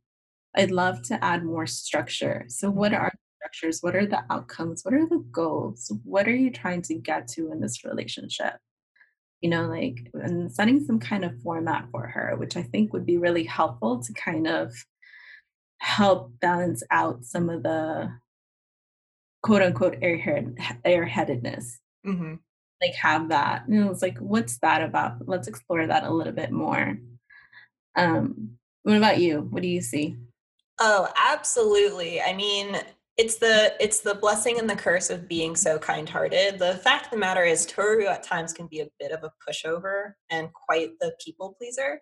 I'd 0.57 0.71
love 0.71 1.03
to 1.05 1.25
add 1.25 1.45
more 1.45 1.67
structure. 1.67 2.45
So, 2.47 2.71
what 2.71 2.95
are 2.95 3.13
structures? 3.39 3.81
What 3.81 3.97
are 3.97 4.07
the 4.07 4.23
outcomes? 4.31 4.85
What 4.85 4.95
are 4.95 5.07
the 5.07 5.25
goals? 5.31 5.93
What 6.05 6.27
are 6.29 6.35
you 6.37 6.51
trying 6.51 6.83
to 6.83 6.95
get 6.95 7.29
to 7.29 7.53
in 7.53 7.61
this 7.61 7.85
relationship? 7.85 8.55
You 9.41 9.51
know, 9.51 9.67
like, 9.67 10.11
and 10.15 10.53
setting 10.53 10.85
some 10.85 10.99
kind 10.99 11.25
of 11.25 11.41
format 11.43 11.87
for 11.93 12.07
her, 12.07 12.35
which 12.37 12.57
I 12.57 12.63
think 12.63 12.93
would 12.93 13.07
be 13.07 13.19
really 13.19 13.45
helpful 13.45 14.03
to 14.03 14.13
kind 14.13 14.49
of 14.49 14.75
help 15.79 16.33
balance 16.41 16.83
out 16.91 17.25
some 17.25 17.49
of 17.49 17.63
the 17.63 18.13
quote 19.43 19.63
unquote 19.63 20.01
airhead 20.01 20.57
airheadedness. 20.85 21.75
Mm-hmm. 22.07 22.35
Like 22.83 22.95
have 22.95 23.29
that. 23.29 23.65
You 23.69 23.85
know, 23.85 23.91
it's 23.91 24.03
like, 24.03 24.19
what's 24.19 24.59
that 24.59 24.83
about? 24.83 25.29
Let's 25.29 25.49
explore 25.49 25.87
that 25.87 26.05
a 26.05 26.11
little 26.13 26.33
bit 26.33 26.51
more. 26.51 26.99
Um, 27.97 28.59
what 28.83 28.97
about 28.97 29.19
you? 29.19 29.41
What 29.51 29.63
do 29.63 29.69
you 29.69 29.81
see? 29.81 30.17
Oh, 30.81 31.09
absolutely. 31.17 32.21
I 32.21 32.35
mean, 32.35 32.77
it's 33.19 33.37
the 33.37 33.75
it's 33.81 34.01
the 34.01 34.15
blessing 34.15 34.59
and 34.59 34.71
the 34.71 34.77
curse 34.77 35.11
of 35.11 35.29
being 35.29 35.57
so 35.57 35.79
kind-hearted. 35.79 36.59
The 36.59 36.77
fact 36.77 37.07
of 37.07 37.11
the 37.11 37.17
matter 37.19 37.45
is 37.45 37.67
Tohru 37.67 38.07
at 38.07 38.23
times 38.23 38.53
can 38.53 38.69
be 38.69 38.81
a 38.81 38.89
bit 39.01 39.11
of 39.11 39.25
a 39.25 39.33
pushover 39.47 40.13
and 40.31 40.49
quite 40.53 40.91
the 41.01 41.13
people 41.23 41.55
pleaser. 41.59 42.01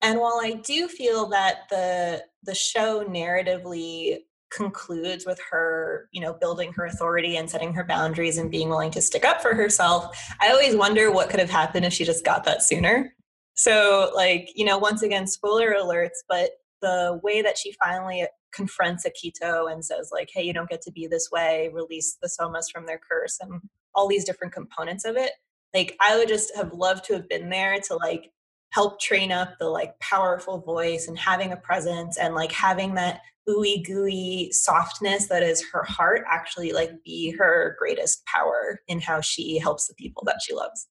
And 0.00 0.18
while 0.18 0.40
I 0.42 0.54
do 0.54 0.88
feel 0.88 1.28
that 1.28 1.68
the 1.70 2.24
the 2.42 2.54
show 2.54 3.04
narratively 3.04 4.18
concludes 4.50 5.26
with 5.26 5.40
her, 5.50 6.08
you 6.12 6.20
know, 6.20 6.32
building 6.32 6.72
her 6.72 6.86
authority 6.86 7.36
and 7.36 7.50
setting 7.50 7.74
her 7.74 7.84
boundaries 7.84 8.38
and 8.38 8.50
being 8.50 8.68
willing 8.68 8.90
to 8.92 9.02
stick 9.02 9.24
up 9.24 9.42
for 9.42 9.54
herself, 9.54 10.16
I 10.40 10.48
always 10.48 10.76
wonder 10.76 11.10
what 11.10 11.28
could 11.28 11.40
have 11.40 11.50
happened 11.50 11.84
if 11.84 11.92
she 11.92 12.04
just 12.04 12.24
got 12.24 12.44
that 12.44 12.62
sooner. 12.62 13.14
So, 13.54 14.12
like, 14.14 14.50
you 14.54 14.64
know, 14.64 14.78
once 14.78 15.02
again, 15.02 15.26
spoiler 15.26 15.74
alerts, 15.74 16.22
but 16.28 16.50
the 16.82 17.20
way 17.22 17.42
that 17.42 17.58
she 17.58 17.74
finally 17.82 18.26
confronts 18.54 19.06
Akito 19.06 19.70
and 19.70 19.84
says, 19.84 20.10
like, 20.12 20.30
hey, 20.32 20.42
you 20.42 20.52
don't 20.52 20.68
get 20.68 20.82
to 20.82 20.92
be 20.92 21.06
this 21.06 21.30
way, 21.30 21.70
release 21.72 22.16
the 22.22 22.28
Sohmas 22.28 22.70
from 22.72 22.86
their 22.86 23.00
curse, 23.10 23.38
and 23.40 23.60
all 23.94 24.08
these 24.08 24.24
different 24.24 24.52
components 24.52 25.04
of 25.04 25.16
it. 25.16 25.32
Like, 25.74 25.96
I 26.00 26.16
would 26.16 26.28
just 26.28 26.54
have 26.56 26.72
loved 26.72 27.04
to 27.06 27.14
have 27.14 27.28
been 27.28 27.50
there 27.50 27.80
to 27.80 27.96
like 27.96 28.30
help 28.70 29.00
train 29.00 29.30
up 29.30 29.56
the 29.58 29.68
like 29.68 29.98
powerful 30.00 30.58
voice 30.58 31.06
and 31.06 31.18
having 31.18 31.52
a 31.52 31.56
presence 31.56 32.18
and 32.18 32.34
like 32.34 32.50
having 32.50 32.94
that 32.94 33.20
ooey 33.48 33.84
gooey 33.84 34.50
softness 34.52 35.28
that 35.28 35.42
is 35.42 35.64
her 35.70 35.84
heart 35.84 36.24
actually 36.28 36.72
like 36.72 36.90
be 37.04 37.30
her 37.30 37.76
greatest 37.78 38.24
power 38.26 38.80
in 38.88 39.00
how 39.00 39.20
she 39.20 39.58
helps 39.58 39.86
the 39.86 39.94
people 39.94 40.22
that 40.26 40.40
she 40.42 40.54
loves. 40.54 40.88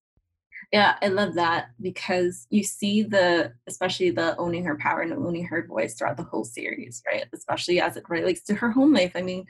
Yeah, 0.74 0.96
I 1.03 1.10
love 1.10 1.36
that 1.36 1.68
because 1.80 2.48
you 2.50 2.63
see 2.63 3.03
the, 3.03 3.53
especially 3.68 4.10
the 4.10 4.36
owning 4.38 4.65
her 4.65 4.75
power 4.75 5.01
and 5.01 5.13
owning 5.13 5.46
her 5.46 5.68
voice 5.68 5.94
throughout 5.94 6.18
the 6.18 6.24
whole 6.24 6.44
series, 6.44 7.03
right? 7.06 7.25
Especially 7.32 7.80
as 7.80 7.96
it 7.96 8.10
relates 8.10 8.42
to 8.46 8.56
her 8.56 8.72
home 8.72 8.92
life. 8.92 9.12
I 9.13 9.22
mean, 9.22 9.46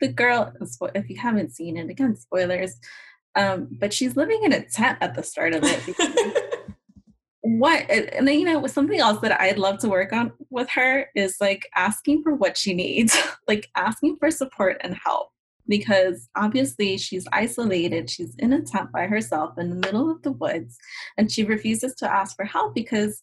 the 0.00 0.08
girl, 0.08 0.54
if 0.94 1.10
you 1.10 1.18
haven't 1.18 1.52
seen 1.52 1.76
it, 1.76 1.90
again, 1.90 2.16
spoilers, 2.16 2.80
um, 3.34 3.68
but 3.78 3.92
she's 3.92 4.16
living 4.16 4.44
in 4.44 4.54
a 4.54 4.64
tent 4.64 4.96
at 5.02 5.14
the 5.14 5.22
start 5.22 5.52
of 5.52 5.62
it. 5.62 6.42
what 7.42 7.88
and 7.88 8.26
then 8.26 8.40
you 8.40 8.44
know 8.44 8.66
something 8.66 8.98
else 8.98 9.20
that 9.20 9.40
i'd 9.40 9.56
love 9.56 9.78
to 9.78 9.88
work 9.88 10.12
on 10.12 10.32
with 10.50 10.68
her 10.68 11.06
is 11.14 11.36
like 11.40 11.70
asking 11.76 12.20
for 12.20 12.34
what 12.34 12.56
she 12.56 12.74
needs 12.74 13.16
like 13.46 13.68
asking 13.76 14.16
for 14.16 14.32
support 14.32 14.76
and 14.80 14.96
help 14.96 15.28
because 15.68 16.28
obviously 16.36 16.96
she's 16.96 17.26
isolated 17.32 18.08
she's 18.10 18.34
in 18.38 18.52
a 18.52 18.62
tent 18.62 18.90
by 18.92 19.06
herself 19.06 19.56
in 19.58 19.70
the 19.70 19.76
middle 19.76 20.10
of 20.10 20.22
the 20.22 20.32
woods 20.32 20.76
and 21.16 21.30
she 21.30 21.44
refuses 21.44 21.94
to 21.94 22.10
ask 22.10 22.36
for 22.36 22.44
help 22.44 22.74
because 22.74 23.22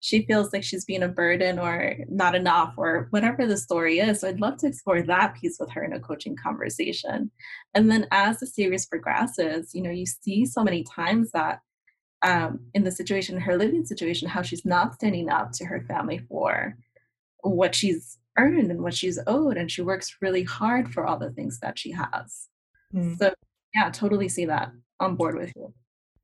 she 0.00 0.26
feels 0.26 0.52
like 0.52 0.62
she's 0.62 0.84
being 0.84 1.02
a 1.02 1.08
burden 1.08 1.58
or 1.58 1.96
not 2.10 2.34
enough 2.34 2.74
or 2.76 3.06
whatever 3.08 3.46
the 3.46 3.56
story 3.56 4.00
is. 4.00 4.20
So 4.20 4.28
i'd 4.28 4.40
love 4.40 4.58
to 4.58 4.66
explore 4.66 5.00
that 5.02 5.34
piece 5.34 5.56
with 5.58 5.70
her 5.70 5.82
in 5.82 5.94
a 5.94 6.00
coaching 6.00 6.36
conversation. 6.36 7.30
And 7.74 7.90
then 7.90 8.06
as 8.10 8.40
the 8.40 8.46
series 8.46 8.86
progresses 8.86 9.74
you 9.74 9.82
know 9.82 9.90
you 9.90 10.06
see 10.06 10.44
so 10.44 10.62
many 10.62 10.84
times 10.84 11.30
that 11.32 11.60
um, 12.24 12.60
in 12.72 12.84
the 12.84 12.90
situation, 12.90 13.38
her 13.38 13.56
living 13.56 13.84
situation, 13.84 14.28
how 14.28 14.42
she's 14.42 14.64
not 14.64 14.94
standing 14.94 15.28
up 15.28 15.52
to 15.52 15.66
her 15.66 15.84
family 15.86 16.20
for 16.28 16.76
what 17.42 17.74
she's 17.74 18.18
earned 18.38 18.70
and 18.70 18.82
what 18.82 18.94
she's 18.94 19.18
owed. 19.26 19.56
And 19.56 19.70
she 19.70 19.82
works 19.82 20.16
really 20.20 20.42
hard 20.42 20.92
for 20.92 21.06
all 21.06 21.18
the 21.18 21.30
things 21.32 21.60
that 21.60 21.78
she 21.78 21.92
has. 21.92 22.48
Mm. 22.94 23.18
So, 23.18 23.32
yeah, 23.74 23.90
totally 23.90 24.28
see 24.28 24.46
that 24.46 24.70
on 25.00 25.16
board 25.16 25.36
with 25.36 25.52
you. 25.56 25.72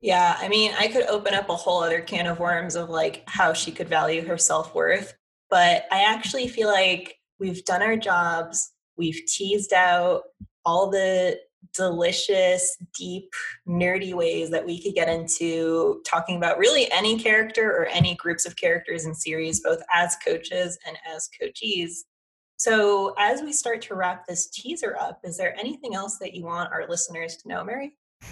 Yeah, 0.01 0.35
I 0.39 0.49
mean, 0.49 0.73
I 0.79 0.87
could 0.87 1.05
open 1.07 1.35
up 1.35 1.49
a 1.49 1.55
whole 1.55 1.83
other 1.83 2.01
can 2.01 2.25
of 2.25 2.39
worms 2.39 2.75
of 2.75 2.89
like 2.89 3.23
how 3.27 3.53
she 3.53 3.71
could 3.71 3.87
value 3.87 4.25
her 4.25 4.37
self 4.37 4.73
worth. 4.73 5.13
But 5.49 5.85
I 5.91 6.03
actually 6.03 6.47
feel 6.47 6.69
like 6.69 7.15
we've 7.39 7.63
done 7.65 7.83
our 7.83 7.97
jobs, 7.97 8.71
we've 8.97 9.21
teased 9.27 9.73
out 9.73 10.23
all 10.65 10.89
the 10.89 11.37
delicious, 11.73 12.77
deep, 12.97 13.31
nerdy 13.67 14.13
ways 14.13 14.49
that 14.49 14.65
we 14.65 14.81
could 14.81 14.93
get 14.93 15.09
into 15.09 16.01
talking 16.05 16.37
about 16.37 16.57
really 16.57 16.91
any 16.91 17.17
character 17.17 17.71
or 17.71 17.85
any 17.85 18.15
groups 18.15 18.45
of 18.45 18.55
characters 18.55 19.05
in 19.05 19.13
series, 19.13 19.61
both 19.61 19.81
as 19.93 20.15
coaches 20.25 20.77
and 20.85 20.97
as 21.07 21.29
coachees. 21.41 21.99
So, 22.57 23.15
as 23.17 23.41
we 23.41 23.53
start 23.53 23.81
to 23.83 23.95
wrap 23.95 24.27
this 24.27 24.49
teaser 24.49 24.95
up, 24.99 25.19
is 25.23 25.37
there 25.37 25.57
anything 25.59 25.95
else 25.95 26.19
that 26.19 26.35
you 26.35 26.43
want 26.43 26.71
our 26.71 26.87
listeners 26.87 27.37
to 27.37 27.47
know, 27.47 27.63
Mary? 27.63 27.97
Oh 28.23 28.27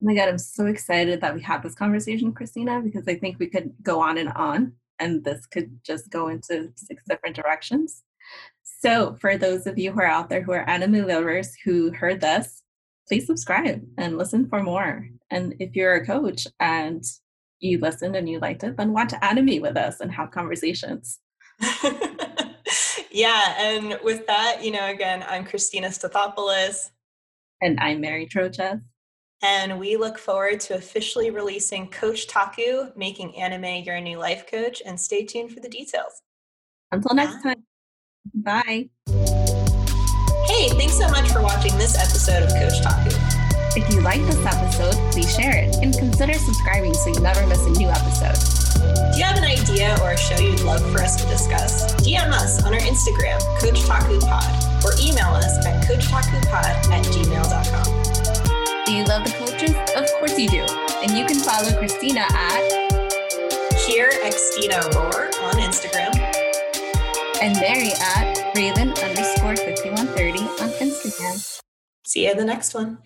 my 0.00 0.14
God, 0.14 0.28
I'm 0.28 0.38
so 0.38 0.66
excited 0.66 1.20
that 1.20 1.34
we 1.34 1.42
had 1.42 1.62
this 1.62 1.74
conversation, 1.74 2.32
Christina, 2.32 2.80
because 2.80 3.06
I 3.06 3.16
think 3.16 3.38
we 3.38 3.48
could 3.48 3.72
go 3.82 4.00
on 4.00 4.18
and 4.18 4.30
on, 4.30 4.72
and 4.98 5.24
this 5.24 5.46
could 5.46 5.78
just 5.84 6.10
go 6.10 6.28
into 6.28 6.72
six 6.76 7.02
different 7.08 7.36
directions. 7.36 8.02
So, 8.62 9.16
for 9.20 9.36
those 9.36 9.66
of 9.66 9.78
you 9.78 9.92
who 9.92 10.00
are 10.00 10.06
out 10.06 10.28
there 10.28 10.42
who 10.42 10.52
are 10.52 10.68
anime 10.68 11.06
lovers 11.06 11.56
who 11.64 11.92
heard 11.92 12.20
this, 12.20 12.62
please 13.08 13.26
subscribe 13.26 13.82
and 13.96 14.18
listen 14.18 14.48
for 14.48 14.62
more. 14.62 15.08
And 15.30 15.54
if 15.58 15.74
you're 15.74 15.94
a 15.94 16.06
coach 16.06 16.46
and 16.60 17.02
you 17.58 17.78
listened 17.78 18.14
and 18.14 18.28
you 18.28 18.38
liked 18.38 18.62
it, 18.62 18.76
then 18.76 18.92
want 18.92 19.10
to 19.10 19.24
anime 19.24 19.60
with 19.62 19.76
us 19.76 20.00
and 20.00 20.12
have 20.12 20.30
conversations. 20.30 21.18
yeah. 23.10 23.54
And 23.58 23.98
with 24.04 24.26
that, 24.26 24.62
you 24.62 24.70
know, 24.70 24.88
again, 24.88 25.24
I'm 25.26 25.44
Christina 25.44 25.88
Stathopoulos. 25.88 26.90
And 27.60 27.80
I'm 27.80 28.00
Mary 28.00 28.26
Troches. 28.26 28.80
And 29.42 29.78
we 29.78 29.96
look 29.96 30.18
forward 30.18 30.60
to 30.60 30.74
officially 30.74 31.30
releasing 31.30 31.88
Coach 31.90 32.26
Taku, 32.26 32.88
making 32.96 33.36
anime 33.36 33.84
your 33.84 34.00
new 34.00 34.18
life 34.18 34.46
coach. 34.50 34.82
And 34.84 35.00
stay 35.00 35.24
tuned 35.24 35.52
for 35.52 35.60
the 35.60 35.68
details. 35.68 36.22
Until 36.92 37.14
next 37.14 37.42
time. 37.42 37.64
Bye. 38.34 38.90
Watching 41.48 41.78
this 41.78 41.96
episode 41.96 42.42
of 42.42 42.50
Coach 42.60 42.82
Taku. 42.82 43.08
If 43.72 43.88
you 43.88 44.02
like 44.02 44.20
this 44.26 44.44
episode, 44.44 44.92
please 45.12 45.34
share 45.34 45.56
it 45.56 45.76
and 45.80 45.96
consider 45.96 46.34
subscribing 46.34 46.92
so 46.92 47.08
you 47.08 47.20
never 47.20 47.46
miss 47.46 47.64
a 47.64 47.70
new 47.70 47.88
episode. 47.88 48.36
Do 49.12 49.18
you 49.18 49.24
have 49.24 49.38
an 49.38 49.44
idea 49.44 49.96
or 50.02 50.12
a 50.12 50.16
show 50.16 50.38
you'd 50.38 50.60
love 50.60 50.84
for 50.92 51.00
us 51.00 51.16
to 51.16 51.26
discuss? 51.26 51.94
DM 52.04 52.28
us 52.28 52.62
on 52.64 52.74
our 52.74 52.80
Instagram, 52.80 53.40
Coach 53.60 53.80
Taku 53.86 54.20
Pod, 54.20 54.44
or 54.84 54.92
email 55.00 55.32
us 55.40 55.64
at 55.64 55.82
CoachTakuPod 55.88 56.92
at 56.92 57.04
gmail.com. 57.06 58.84
Do 58.84 58.92
you 58.92 59.04
love 59.04 59.24
the 59.24 59.32
coaches? 59.40 59.74
Of 59.96 60.06
course 60.20 60.38
you 60.38 60.50
do. 60.50 60.66
And 61.00 61.12
you 61.12 61.24
can 61.24 61.40
follow 61.40 61.72
Christina 61.78 62.26
at 62.28 62.60
Here 63.86 64.10
Xtina 64.22 64.84
Roar 64.94 65.30
on 65.48 65.54
Instagram. 65.64 66.12
And 67.40 67.56
Mary 67.60 67.92
at 68.16 68.37
Raven 68.58 68.88
underscore 68.88 69.54
5130 69.54 70.40
on 70.40 70.70
Instagram. 70.80 71.60
See 72.04 72.24
you 72.24 72.32
in 72.32 72.38
the 72.38 72.44
next 72.44 72.74
one. 72.74 72.98